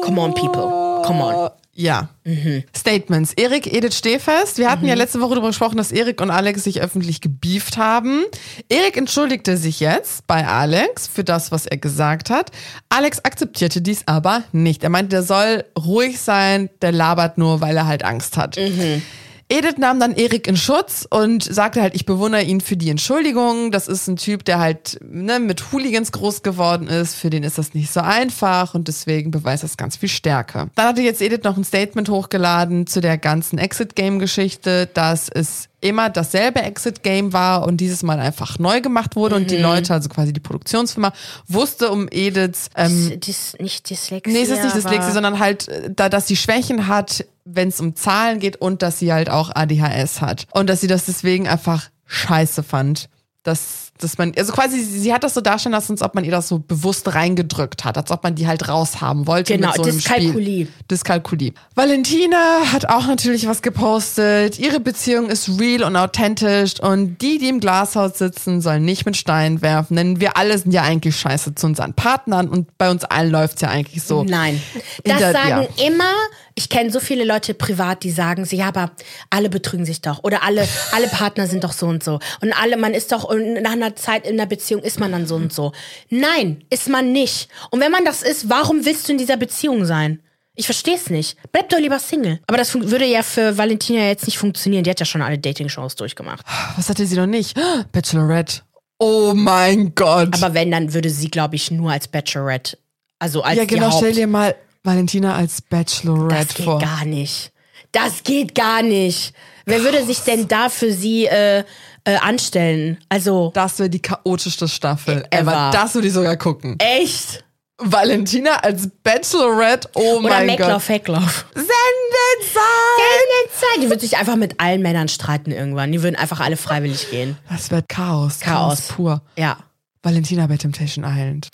Come 0.02 0.20
on, 0.20 0.34
people. 0.34 1.02
Come 1.06 1.24
on. 1.24 1.50
Ja. 1.76 2.10
Mhm. 2.24 2.64
Statements. 2.76 3.34
Erik 3.34 3.72
Edith 3.72 3.96
Stehfest. 3.96 4.58
Wir 4.58 4.72
hatten 4.72 4.84
mhm. 4.84 4.90
ja 4.90 4.96
letzte 4.96 5.20
Woche 5.20 5.32
darüber 5.32 5.50
gesprochen, 5.50 5.76
dass 5.78 5.92
Erik 5.92 6.22
und 6.22 6.32
Alex 6.32 6.64
sich 6.64 6.82
öffentlich 6.82 7.20
gebieft 7.20 7.78
haben. 7.78 8.24
Erik 8.70 8.96
entschuldigte 8.96 9.58
sich 9.58 9.82
jetzt 9.82 10.26
bei 10.26 10.48
Alex 10.48 11.08
für 11.08 11.26
das, 11.26 11.52
was 11.52 11.66
er 11.66 11.78
gesagt 11.78 12.30
hat. 12.30 12.52
Alex 12.88 13.20
akzeptierte 13.26 13.82
dies 13.82 14.04
aber 14.06 14.44
nicht. 14.54 14.84
Er 14.84 14.90
meinte, 14.90 15.10
der 15.10 15.24
soll 15.24 15.66
ruhig 15.78 16.20
sein, 16.20 16.70
der 16.82 16.94
labert 16.94 17.38
nur, 17.38 17.60
weil 17.60 17.76
er 17.76 17.88
halt 17.88 18.06
Angst 18.06 18.38
hat. 18.38 18.58
Mhm. 18.58 19.02
Edith 19.48 19.78
nahm 19.78 20.00
dann 20.00 20.14
Erik 20.14 20.48
in 20.48 20.58
Schutz 20.58 21.08
und 21.08 21.44
sagte 21.44 21.80
halt, 21.80 21.94
ich 21.94 22.08
bewundere 22.08 22.42
ihn 22.42 22.62
für 22.62 22.76
die 22.76 22.90
Entschuldigung. 22.90 23.72
Das 23.72 23.88
ist 23.88 24.08
ein 24.08 24.16
Typ, 24.16 24.44
der 24.44 24.58
halt 24.58 24.98
ne, 25.04 25.40
mit 25.40 25.72
Hooligans 25.72 26.12
groß 26.12 26.42
geworden 26.42 26.88
ist. 26.88 27.14
Für 27.14 27.30
den 27.30 27.44
ist 27.44 27.60
das 27.60 27.76
nicht 27.76 27.94
so 27.94 28.00
einfach 28.00 28.74
und 28.74 28.88
deswegen 28.88 29.30
beweist 29.30 29.62
das 29.62 29.78
ganz 29.78 29.98
viel 29.98 30.10
Stärke. 30.10 30.72
Dann 30.74 30.88
hatte 30.88 31.02
jetzt 31.02 31.22
Edith 31.22 31.44
noch 31.44 31.58
ein 31.58 31.64
Statement 31.64 32.10
hochgeladen 32.10 32.88
zu 32.88 33.02
der 33.02 33.20
ganzen 33.20 33.60
Exit-Game-Geschichte, 33.60 34.88
dass 34.88 35.30
es 35.30 35.70
immer 35.80 36.10
dasselbe 36.10 36.64
Exit-Game 36.64 37.32
war 37.32 37.68
und 37.68 37.78
dieses 37.78 38.02
Mal 38.02 38.20
einfach 38.20 38.58
neu 38.58 38.82
gemacht 38.82 39.16
wurde 39.16 39.36
mhm. 39.36 39.42
und 39.42 39.52
die 39.52 39.58
mhm. 39.58 39.64
Leute, 39.64 39.94
also 39.94 40.10
quasi 40.10 40.34
die 40.34 40.40
Produktionsfirma, 40.40 41.14
wusste 41.48 41.92
um 41.92 42.08
Ediths... 42.10 42.70
Ähm, 42.76 43.20
Dis, 43.20 43.56
nicht 43.60 43.88
Dyslexie. 43.88 44.34
Nee, 44.34 44.42
es 44.42 44.50
ist 44.50 44.64
nicht 44.64 44.76
Dyslexie, 44.76 45.12
sondern 45.12 45.38
halt, 45.38 45.68
äh, 45.68 45.92
da, 45.96 46.10
dass 46.10 46.26
sie 46.26 46.36
Schwächen 46.36 46.88
hat, 46.88 47.26
wenn 47.46 47.70
es 47.70 47.80
um 47.80 47.96
Zahlen 47.96 48.40
geht 48.40 48.58
und 48.58 48.82
dass 48.82 49.00
sie 49.00 49.14
halt 49.14 49.30
auch 49.30 49.52
ADHS 49.56 50.22
hat. 50.22 50.48
Und 50.52 50.70
dass 50.70 50.82
sie 50.82 50.88
das 50.88 51.06
deswegen 51.06 51.48
einfach 51.48 51.90
scheiße 52.06 52.64
fand. 52.64 53.10
Dass 53.44 53.85
dass 53.98 54.18
man, 54.18 54.34
also 54.38 54.52
quasi, 54.52 54.82
sie 54.82 55.14
hat 55.14 55.24
das 55.24 55.34
so 55.34 55.42
darstellen 55.42 55.74
lassen, 55.74 55.94
als 55.94 56.02
ob 56.02 56.16
man 56.16 56.26
ihr 56.26 56.32
das 56.32 56.50
so 56.50 56.60
bewusst 56.60 57.14
reingedrückt 57.14 57.86
hat, 57.86 57.98
als 57.98 58.12
ob 58.12 58.24
man 58.24 58.36
die 58.36 58.48
halt 58.48 58.68
raushaben 58.68 59.26
wollte. 59.26 59.54
Genau, 59.56 59.70
mit 59.70 59.78
so 59.78 59.84
Dyskalkulie. 59.84 60.68
Dyskalkulie. 60.92 61.54
Valentina 61.76 62.72
hat 62.74 62.90
auch 62.90 63.08
natürlich 63.08 63.48
was 63.48 63.62
gepostet. 63.62 64.60
Ihre 64.60 64.80
Beziehung 64.80 65.30
ist 65.30 65.60
real 65.60 65.84
und 65.84 65.96
authentisch 65.96 66.80
und 66.82 67.22
die, 67.22 67.38
die 67.38 67.48
im 67.48 67.60
Glashaus 67.60 68.18
sitzen, 68.18 68.62
sollen 68.62 68.84
nicht 68.84 69.06
mit 69.06 69.16
Steinen 69.16 69.62
werfen, 69.62 69.96
denn 69.96 70.20
wir 70.20 70.36
alle 70.36 70.58
sind 70.58 70.74
ja 70.74 70.82
eigentlich 70.82 71.18
scheiße 71.18 71.56
zu 71.56 71.66
unseren 71.68 71.94
Partnern 71.94 72.50
und 72.50 72.78
bei 72.78 72.92
uns 72.92 73.06
allen 73.06 73.32
läuft's 73.32 73.62
ja 73.62 73.70
eigentlich 73.70 74.04
so. 74.04 74.24
Nein. 74.24 74.62
Das 75.04 75.20
der, 75.20 75.32
sagen 75.32 75.68
ja. 75.78 75.88
immer 75.88 76.14
ich 76.56 76.70
kenne 76.70 76.90
so 76.90 77.02
viele 77.02 77.26
Leute 77.26 77.54
privat, 77.54 78.04
die 78.04 78.12
sagen 78.12 78.46
sie, 78.46 78.56
ja, 78.56 78.70
aber 78.70 78.92
alle 79.30 79.50
betrügen 79.50 79.86
sich 79.86 80.02
doch 80.02 80.24
oder 80.24 80.42
alle, 80.44 80.66
alle 80.94 81.08
Partner 81.08 81.48
sind 81.48 81.66
doch 81.66 81.74
so 81.74 81.86
und 81.88 82.02
so 82.02 82.20
und 82.42 82.54
alle, 82.54 82.78
man 82.78 82.94
ist 82.94 83.12
doch 83.12 83.30
nach 83.62 83.74
einer 83.74 83.85
Zeit 83.94 84.26
in 84.26 84.38
der 84.38 84.46
Beziehung 84.46 84.82
ist 84.82 85.00
man 85.00 85.12
dann 85.12 85.28
so 85.28 85.36
und 85.36 85.52
so. 85.54 85.74
Nein, 86.10 86.64
ist 86.70 86.90
man 86.90 87.12
nicht. 87.12 87.50
Und 87.72 87.82
wenn 87.82 87.92
man 87.92 88.06
das 88.06 88.24
ist, 88.24 88.50
warum 88.50 88.86
willst 88.86 89.08
du 89.08 89.12
in 89.12 89.18
dieser 89.18 89.38
Beziehung 89.38 89.86
sein? 89.86 90.22
Ich 90.56 90.66
verstehe 90.66 90.96
es 90.96 91.10
nicht. 91.10 91.38
Bleib 91.52 91.68
doch 91.70 91.80
lieber 91.80 92.00
Single. 92.00 92.40
Aber 92.48 92.58
das 92.58 92.74
würde 92.74 93.06
ja 93.06 93.24
für 93.24 93.58
Valentina 93.58 94.06
jetzt 94.06 94.26
nicht 94.26 94.38
funktionieren. 94.38 94.86
Die 94.86 94.90
hat 94.90 95.00
ja 95.02 95.06
schon 95.06 95.22
alle 95.22 95.38
Dating-Shows 95.38 95.96
durchgemacht. 95.96 96.46
Was 96.78 96.88
hatte 96.90 97.06
sie 97.06 97.18
noch 97.18 97.26
nicht? 97.26 97.58
Bachelorette. 97.92 98.62
Oh 98.98 99.34
mein 99.36 99.94
Gott. 99.96 100.34
Aber 100.42 100.54
wenn, 100.54 100.72
dann 100.72 100.94
würde 100.94 101.10
sie, 101.10 101.30
glaube 101.30 101.56
ich, 101.58 101.72
nur 101.72 101.92
als 101.92 102.08
Bachelorette. 102.08 102.78
Also 103.20 103.42
als 103.44 103.58
Ja, 103.58 103.66
genau. 103.66 103.92
Stell 103.92 104.14
dir 104.14 104.28
mal 104.28 104.56
Valentina 104.84 105.36
als 105.36 105.62
Bachelorette 105.62 106.46
das 106.46 106.56
geht 106.56 106.66
vor. 106.66 106.80
gar 106.80 107.04
nicht. 107.04 107.52
Das 107.92 108.24
geht 108.24 108.56
gar 108.56 108.82
nicht. 108.82 109.34
Wer 109.66 109.84
würde 109.84 110.06
sich 110.06 110.20
denn 110.20 110.48
da 110.48 110.70
für 110.70 110.94
sie 110.94 111.26
äh, 111.26 111.64
äh, 112.06 112.16
anstellen? 112.16 112.98
Also. 113.10 113.52
Das 113.54 113.78
wäre 113.80 113.90
die 113.90 114.02
chaotischste 114.02 114.68
Staffel 114.68 115.26
ever. 115.30 115.52
ever. 115.52 115.72
Das 115.74 115.94
würde 115.96 116.08
ich 116.08 116.14
sogar 116.14 116.38
gucken. 116.38 116.76
Echt? 116.80 117.44
Valentina 117.78 118.56
als 118.58 118.90
Bachelorette, 119.04 119.90
oh 119.96 120.20
Oder 120.20 120.30
mein 120.30 120.46
Meckloff, 120.46 120.88
Gott. 120.88 120.90
Heckloff. 120.90 121.46
Sendezeit! 121.54 122.62
Sendezeit! 122.98 123.84
Die 123.84 123.90
würde 123.90 124.00
sich 124.00 124.18
einfach 124.18 124.38
mit 124.38 124.62
allen 124.62 124.82
Männern 124.82 125.10
streiten 125.10 125.52
irgendwann. 125.52 125.92
Die 125.92 126.02
würden 126.02 126.16
einfach 126.16 126.40
alle 126.40 126.56
freiwillig 126.56 127.10
gehen. 127.10 127.38
Das 127.50 127.72
wird 127.72 127.90
Chaos. 127.90 128.40
Chaos. 128.40 128.78
Chaos 128.78 128.82
pur. 128.88 129.22
Ja. 129.38 129.58
Valentina 130.02 130.48
bei 130.48 130.56
Temptation 130.56 131.04
Island. 131.04 131.50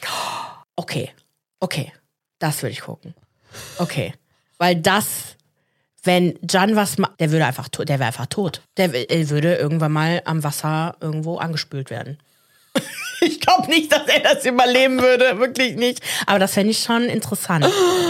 Okay. 0.76 1.10
Okay. 1.60 1.92
Das 2.38 2.62
würde 2.62 2.74
ich 2.74 2.82
gucken. 2.82 3.16
Okay. 3.78 4.14
Weil 4.60 4.76
das, 4.76 5.38
wenn 6.04 6.40
Jan 6.50 6.76
was 6.76 6.98
macht, 6.98 7.20
der 7.20 7.32
würde 7.32 7.46
einfach, 7.46 7.70
der 7.70 8.00
wäre 8.00 8.08
einfach 8.08 8.26
tot. 8.26 8.62
Der, 8.78 8.90
der 8.90 9.30
würde 9.30 9.56
irgendwann 9.56 9.92
mal 9.92 10.22
am 10.26 10.44
Wasser 10.44 10.96
irgendwo 11.00 11.38
angespült 11.38 11.90
werden. 11.90 12.18
Ich 13.32 13.40
glaube 13.40 13.70
nicht, 13.70 13.92
dass 13.92 14.08
er 14.08 14.20
das 14.20 14.46
überleben 14.46 15.00
würde, 15.00 15.38
wirklich 15.40 15.76
nicht. 15.76 16.02
Aber 16.26 16.40
das 16.40 16.54
fände 16.54 16.72
ich 16.72 16.80
schon 16.80 17.04
interessant. 17.04 17.68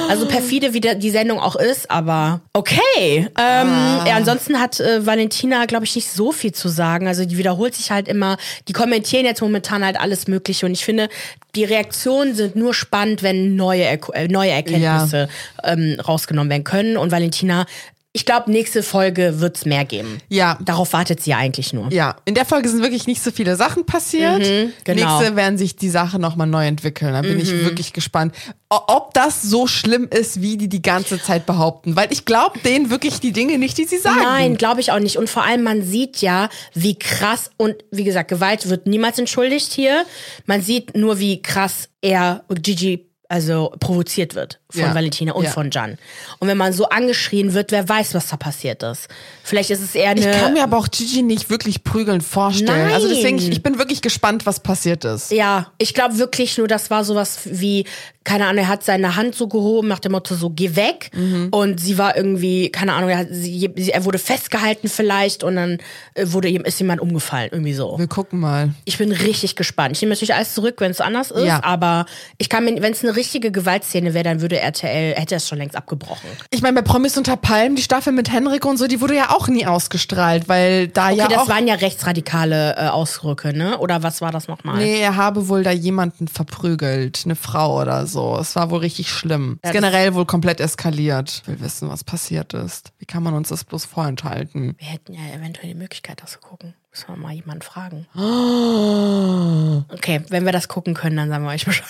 Also 0.09 0.25
perfide, 0.25 0.73
wie 0.73 0.79
die 0.79 1.09
Sendung 1.09 1.39
auch 1.39 1.55
ist, 1.55 1.91
aber 1.91 2.39
okay. 2.53 2.79
Ähm, 3.17 3.29
ah. 3.37 4.05
ja, 4.07 4.15
ansonsten 4.15 4.59
hat 4.59 4.79
äh, 4.79 5.05
Valentina, 5.05 5.65
glaube 5.65 5.85
ich, 5.85 5.95
nicht 5.95 6.09
so 6.09 6.31
viel 6.31 6.53
zu 6.53 6.69
sagen. 6.69 7.07
Also 7.07 7.25
die 7.25 7.37
wiederholt 7.37 7.75
sich 7.75 7.91
halt 7.91 8.07
immer. 8.07 8.37
Die 8.67 8.73
kommentieren 8.73 9.25
jetzt 9.25 9.41
momentan 9.41 9.83
halt 9.83 9.99
alles 9.99 10.27
Mögliche 10.27 10.65
und 10.65 10.71
ich 10.71 10.85
finde, 10.85 11.09
die 11.55 11.65
Reaktionen 11.65 12.33
sind 12.33 12.55
nur 12.55 12.73
spannend, 12.73 13.21
wenn 13.21 13.55
neue, 13.55 13.83
äh, 13.83 14.27
neue 14.29 14.51
Erkenntnisse 14.51 15.27
ja. 15.63 15.73
ähm, 15.73 15.97
rausgenommen 15.99 16.49
werden 16.49 16.63
können. 16.63 16.95
Und 16.95 17.11
Valentina 17.11 17.65
ich 18.13 18.25
glaube, 18.25 18.51
nächste 18.51 18.83
Folge 18.83 19.39
wird 19.39 19.55
es 19.55 19.65
mehr 19.65 19.85
geben. 19.85 20.17
Ja. 20.27 20.57
Darauf 20.59 20.91
wartet 20.91 21.21
sie 21.21 21.29
ja 21.29 21.37
eigentlich 21.37 21.71
nur. 21.71 21.91
Ja, 21.93 22.17
in 22.25 22.35
der 22.35 22.43
Folge 22.43 22.67
sind 22.67 22.81
wirklich 22.81 23.07
nicht 23.07 23.23
so 23.23 23.31
viele 23.31 23.55
Sachen 23.55 23.85
passiert. 23.85 24.39
Mhm, 24.39 24.73
genau. 24.83 25.19
Nächste 25.19 25.37
werden 25.37 25.57
sich 25.57 25.77
die 25.77 25.89
Sachen 25.89 26.19
nochmal 26.19 26.47
neu 26.47 26.67
entwickeln. 26.67 27.13
Da 27.13 27.21
bin 27.21 27.35
mhm. 27.35 27.39
ich 27.39 27.51
wirklich 27.51 27.93
gespannt, 27.93 28.35
ob 28.67 29.13
das 29.13 29.41
so 29.41 29.65
schlimm 29.65 30.09
ist, 30.09 30.41
wie 30.41 30.57
die 30.57 30.67
die 30.67 30.81
ganze 30.81 31.21
Zeit 31.21 31.45
behaupten. 31.45 31.95
Weil 31.95 32.11
ich 32.11 32.25
glaube 32.25 32.59
denen 32.59 32.89
wirklich 32.89 33.21
die 33.21 33.31
Dinge 33.31 33.57
nicht, 33.57 33.77
die 33.77 33.85
sie 33.85 33.97
sagen. 33.97 34.19
Nein, 34.21 34.57
glaube 34.57 34.81
ich 34.81 34.91
auch 34.91 34.99
nicht. 34.99 35.17
Und 35.17 35.29
vor 35.29 35.45
allem, 35.45 35.63
man 35.63 35.81
sieht 35.81 36.17
ja, 36.17 36.49
wie 36.73 36.99
krass 36.99 37.49
und 37.55 37.75
wie 37.91 38.03
gesagt, 38.03 38.29
Gewalt 38.29 38.67
wird 38.67 38.87
niemals 38.87 39.19
entschuldigt 39.19 39.71
hier. 39.71 40.05
Man 40.45 40.61
sieht 40.61 40.97
nur, 40.97 41.19
wie 41.19 41.41
krass 41.41 41.87
er 42.01 42.43
Gigi 42.49 43.10
also 43.31 43.73
provoziert 43.79 44.35
wird 44.35 44.59
von 44.69 44.81
ja. 44.81 44.93
Valentina 44.93 45.33
und 45.33 45.45
ja. 45.45 45.51
von 45.51 45.71
Jan. 45.71 45.97
Und 46.39 46.47
wenn 46.47 46.57
man 46.57 46.73
so 46.73 46.89
angeschrien 46.89 47.53
wird, 47.53 47.71
wer 47.71 47.87
weiß, 47.87 48.13
was 48.13 48.27
da 48.27 48.37
passiert 48.37 48.83
ist. 48.83 49.07
Vielleicht 49.43 49.69
ist 49.69 49.81
es 49.81 49.95
eher 49.95 50.11
eine. 50.11 50.19
Ich 50.19 50.39
kann 50.39 50.53
mir 50.53 50.63
aber 50.63 50.77
auch 50.77 50.89
Gigi 50.89 51.21
nicht 51.21 51.49
wirklich 51.49 51.83
prügeln 51.83 52.21
vorstellen. 52.21 52.87
Nein. 52.87 52.93
Also 52.93 53.07
deswegen, 53.07 53.37
ich, 53.37 53.49
ich 53.49 53.63
bin 53.63 53.77
wirklich 53.77 54.01
gespannt, 54.01 54.45
was 54.45 54.59
passiert 54.61 55.05
ist. 55.05 55.31
Ja, 55.31 55.71
ich 55.77 55.93
glaube 55.93 56.17
wirklich 56.17 56.57
nur, 56.57 56.67
das 56.67 56.89
war 56.89 57.03
sowas 57.03 57.39
wie, 57.45 57.85
keine 58.23 58.45
Ahnung, 58.45 58.63
er 58.63 58.67
hat 58.67 58.83
seine 58.83 59.15
Hand 59.15 59.35
so 59.35 59.47
gehoben 59.47 59.87
nach 59.87 59.99
dem 59.99 60.11
Motto 60.11 60.35
so, 60.35 60.49
geh 60.49 60.75
weg. 60.75 61.09
Mhm. 61.13 61.49
Und 61.51 61.79
sie 61.79 61.97
war 61.97 62.15
irgendwie, 62.15 62.69
keine 62.69 62.93
Ahnung, 62.93 63.09
er, 63.09 63.27
sie, 63.31 63.71
er 63.91 64.05
wurde 64.05 64.19
festgehalten 64.19 64.89
vielleicht 64.89 65.43
und 65.43 65.55
dann 65.55 65.79
äh, 66.13 66.27
wurde 66.27 66.47
ihm, 66.47 66.63
ist 66.63 66.79
jemand 66.79 67.01
umgefallen, 67.01 67.49
irgendwie 67.51 67.73
so. 67.73 67.97
Wir 67.97 68.07
gucken 68.07 68.39
mal. 68.39 68.73
Ich 68.85 68.97
bin 68.97 69.11
richtig 69.11 69.55
gespannt. 69.55 69.95
Ich 69.95 70.01
nehme 70.01 70.11
natürlich 70.11 70.35
alles 70.35 70.53
zurück, 70.53 70.75
wenn 70.79 70.91
es 70.91 71.01
anders 71.01 71.31
ist, 71.31 71.45
ja. 71.45 71.63
aber 71.63 72.05
ich 72.37 72.49
kann 72.49 72.63
mir, 72.65 72.81
wenn 72.81 72.93
es 72.93 73.03
eine 73.03 73.15
richtige 73.21 73.51
Gewaltszene 73.51 74.15
wäre, 74.15 74.23
dann 74.23 74.41
würde 74.41 74.59
RTL, 74.59 75.13
hätte 75.13 75.35
es 75.35 75.47
schon 75.47 75.59
längst 75.59 75.75
abgebrochen. 75.75 76.27
Ich 76.49 76.63
meine, 76.63 76.73
bei 76.73 76.81
Promis 76.81 77.17
unter 77.17 77.37
Palmen, 77.37 77.75
die 77.75 77.83
Staffel 77.83 78.13
mit 78.13 78.31
Henrik 78.31 78.65
und 78.65 78.77
so, 78.77 78.87
die 78.87 78.99
wurde 78.99 79.15
ja 79.15 79.29
auch 79.29 79.47
nie 79.47 79.67
ausgestrahlt, 79.67 80.49
weil 80.49 80.87
da 80.87 81.09
Okay, 81.09 81.17
ja 81.17 81.27
das 81.27 81.37
auch... 81.37 81.49
waren 81.49 81.67
ja 81.67 81.75
rechtsradikale 81.75 82.75
äh, 82.77 82.87
Ausdrücke, 82.87 83.55
ne? 83.55 83.77
Oder 83.77 84.01
was 84.01 84.21
war 84.21 84.31
das 84.31 84.47
nochmal? 84.47 84.77
Nee, 84.77 84.99
er 84.99 85.17
habe 85.17 85.47
wohl 85.49 85.61
da 85.63 85.69
jemanden 85.69 86.27
verprügelt, 86.27 87.21
eine 87.25 87.35
Frau 87.35 87.79
oder 87.79 88.07
so. 88.07 88.37
Es 88.39 88.55
war 88.55 88.71
wohl 88.71 88.79
richtig 88.79 89.09
schlimm. 89.11 89.59
Ja, 89.63 89.69
ist 89.69 89.73
generell 89.75 90.15
wohl 90.15 90.25
komplett 90.25 90.59
eskaliert. 90.59 91.41
Ich 91.43 91.47
will 91.47 91.59
wissen, 91.61 91.89
was 91.89 92.03
passiert 92.03 92.55
ist. 92.55 92.91
Wie 92.97 93.05
kann 93.05 93.21
man 93.21 93.35
uns 93.35 93.49
das 93.49 93.63
bloß 93.63 93.85
vorenthalten? 93.85 94.75
Wir 94.79 94.87
hätten 94.87 95.13
ja 95.13 95.21
eventuell 95.35 95.67
die 95.67 95.75
Möglichkeit, 95.75 96.23
das 96.23 96.31
zu 96.31 96.39
gucken. 96.39 96.73
Müssen 96.91 97.07
wir 97.07 97.17
mal 97.17 97.33
jemanden 97.33 97.61
fragen. 97.61 98.07
Okay, 99.93 100.21
wenn 100.29 100.45
wir 100.45 100.51
das 100.51 100.67
gucken 100.67 100.93
können, 100.93 101.17
dann 101.17 101.29
sagen 101.29 101.43
wir 101.43 101.51
euch 101.51 101.65
Bescheid. 101.65 101.85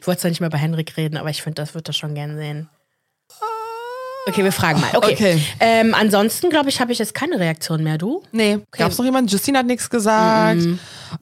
Ich 0.00 0.06
wollte 0.06 0.20
zwar 0.22 0.30
nicht 0.30 0.40
mehr 0.40 0.50
bei 0.50 0.58
Henrik 0.58 0.96
reden, 0.96 1.16
aber 1.16 1.30
ich 1.30 1.42
finde, 1.42 1.62
das 1.62 1.74
wird 1.74 1.88
das 1.88 1.96
schon 1.96 2.14
gern 2.14 2.36
sehen. 2.36 2.68
Okay, 4.26 4.44
wir 4.44 4.52
fragen 4.52 4.80
mal. 4.80 4.90
Okay. 4.94 5.12
Okay. 5.14 5.42
Ähm, 5.58 5.94
ansonsten, 5.94 6.50
glaube 6.50 6.68
ich, 6.68 6.80
habe 6.80 6.92
ich 6.92 6.98
jetzt 6.98 7.14
keine 7.14 7.40
Reaktion 7.40 7.82
mehr. 7.82 7.96
Du? 7.96 8.22
Nee, 8.30 8.58
gab's 8.72 8.98
noch 8.98 9.06
jemanden? 9.06 9.30
Justine 9.30 9.58
hat 9.60 9.66
nichts 9.66 9.88
gesagt. 9.88 10.60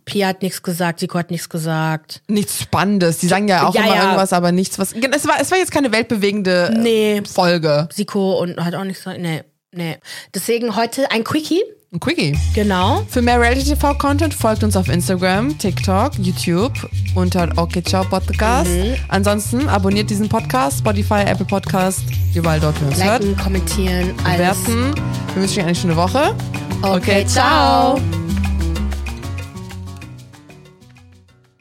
Pia 0.05 0.29
hat 0.29 0.42
nichts 0.42 0.61
gesagt, 0.61 0.98
Siko 0.98 1.16
hat 1.16 1.31
nichts 1.31 1.48
gesagt. 1.48 2.20
Nichts 2.26 2.61
Spannendes. 2.61 3.18
Die 3.18 3.29
sagen 3.29 3.46
ja 3.46 3.68
auch 3.68 3.74
Ja, 3.74 3.85
immer 3.85 3.94
ja. 3.94 4.02
irgendwas, 4.02 4.33
aber 4.33 4.50
nichts, 4.50 4.81
was. 4.81 4.92
Es 4.92 5.29
war, 5.29 5.40
es 5.40 5.50
war 5.52 5.59
jetzt 5.59 5.70
keine 5.70 5.92
weltbewegende 5.92 6.72
äh, 6.74 6.79
Nee. 6.79 7.22
Folge. 7.33 7.88
Siko 7.92 8.40
und 8.40 8.59
hat 8.64 8.74
auch 8.74 8.83
nichts 8.83 9.05
gesagt. 9.05 9.20
Nee, 9.20 9.44
nee. 9.72 9.98
Deswegen 10.35 10.74
heute 10.74 11.09
ein 11.12 11.22
Quickie. 11.22 11.62
Ein 11.92 12.01
Quickie. 12.01 12.37
Genau. 12.55 13.05
Für 13.09 13.22
mehr 13.22 13.40
Reality 13.40 13.70
TV 13.70 13.94
Content 13.94 14.35
folgt 14.35 14.64
uns 14.64 14.77
auf 14.77 14.88
Instagram, 14.88 15.57
TikTok, 15.57 16.12
YouTube 16.18 16.72
unter 17.14 17.49
Okay 17.57 17.83
Ciao 17.83 18.05
Podcast. 18.05 18.70
Mhm. 18.70 18.96
Ansonsten 19.09 19.68
abonniert 19.68 20.11
diesen 20.11 20.29
Podcast, 20.29 20.79
Spotify, 20.79 21.22
Apple 21.27 21.46
Podcast, 21.46 22.03
überall 22.35 22.59
dort, 22.59 22.81
wo 22.81 22.87
ihr 22.87 22.90
uns 22.90 23.05
hört. 23.05 23.22
Liken, 23.22 23.37
kommentieren, 23.42 24.14
alles. 24.25 24.59
Bewerten. 24.64 24.94
Wir 25.35 25.42
wünschen 25.42 25.59
euch 25.61 25.66
eine 25.66 25.75
schöne 25.75 25.96
Woche. 25.96 26.35
Okay, 26.83 27.25
ciao. 27.27 28.01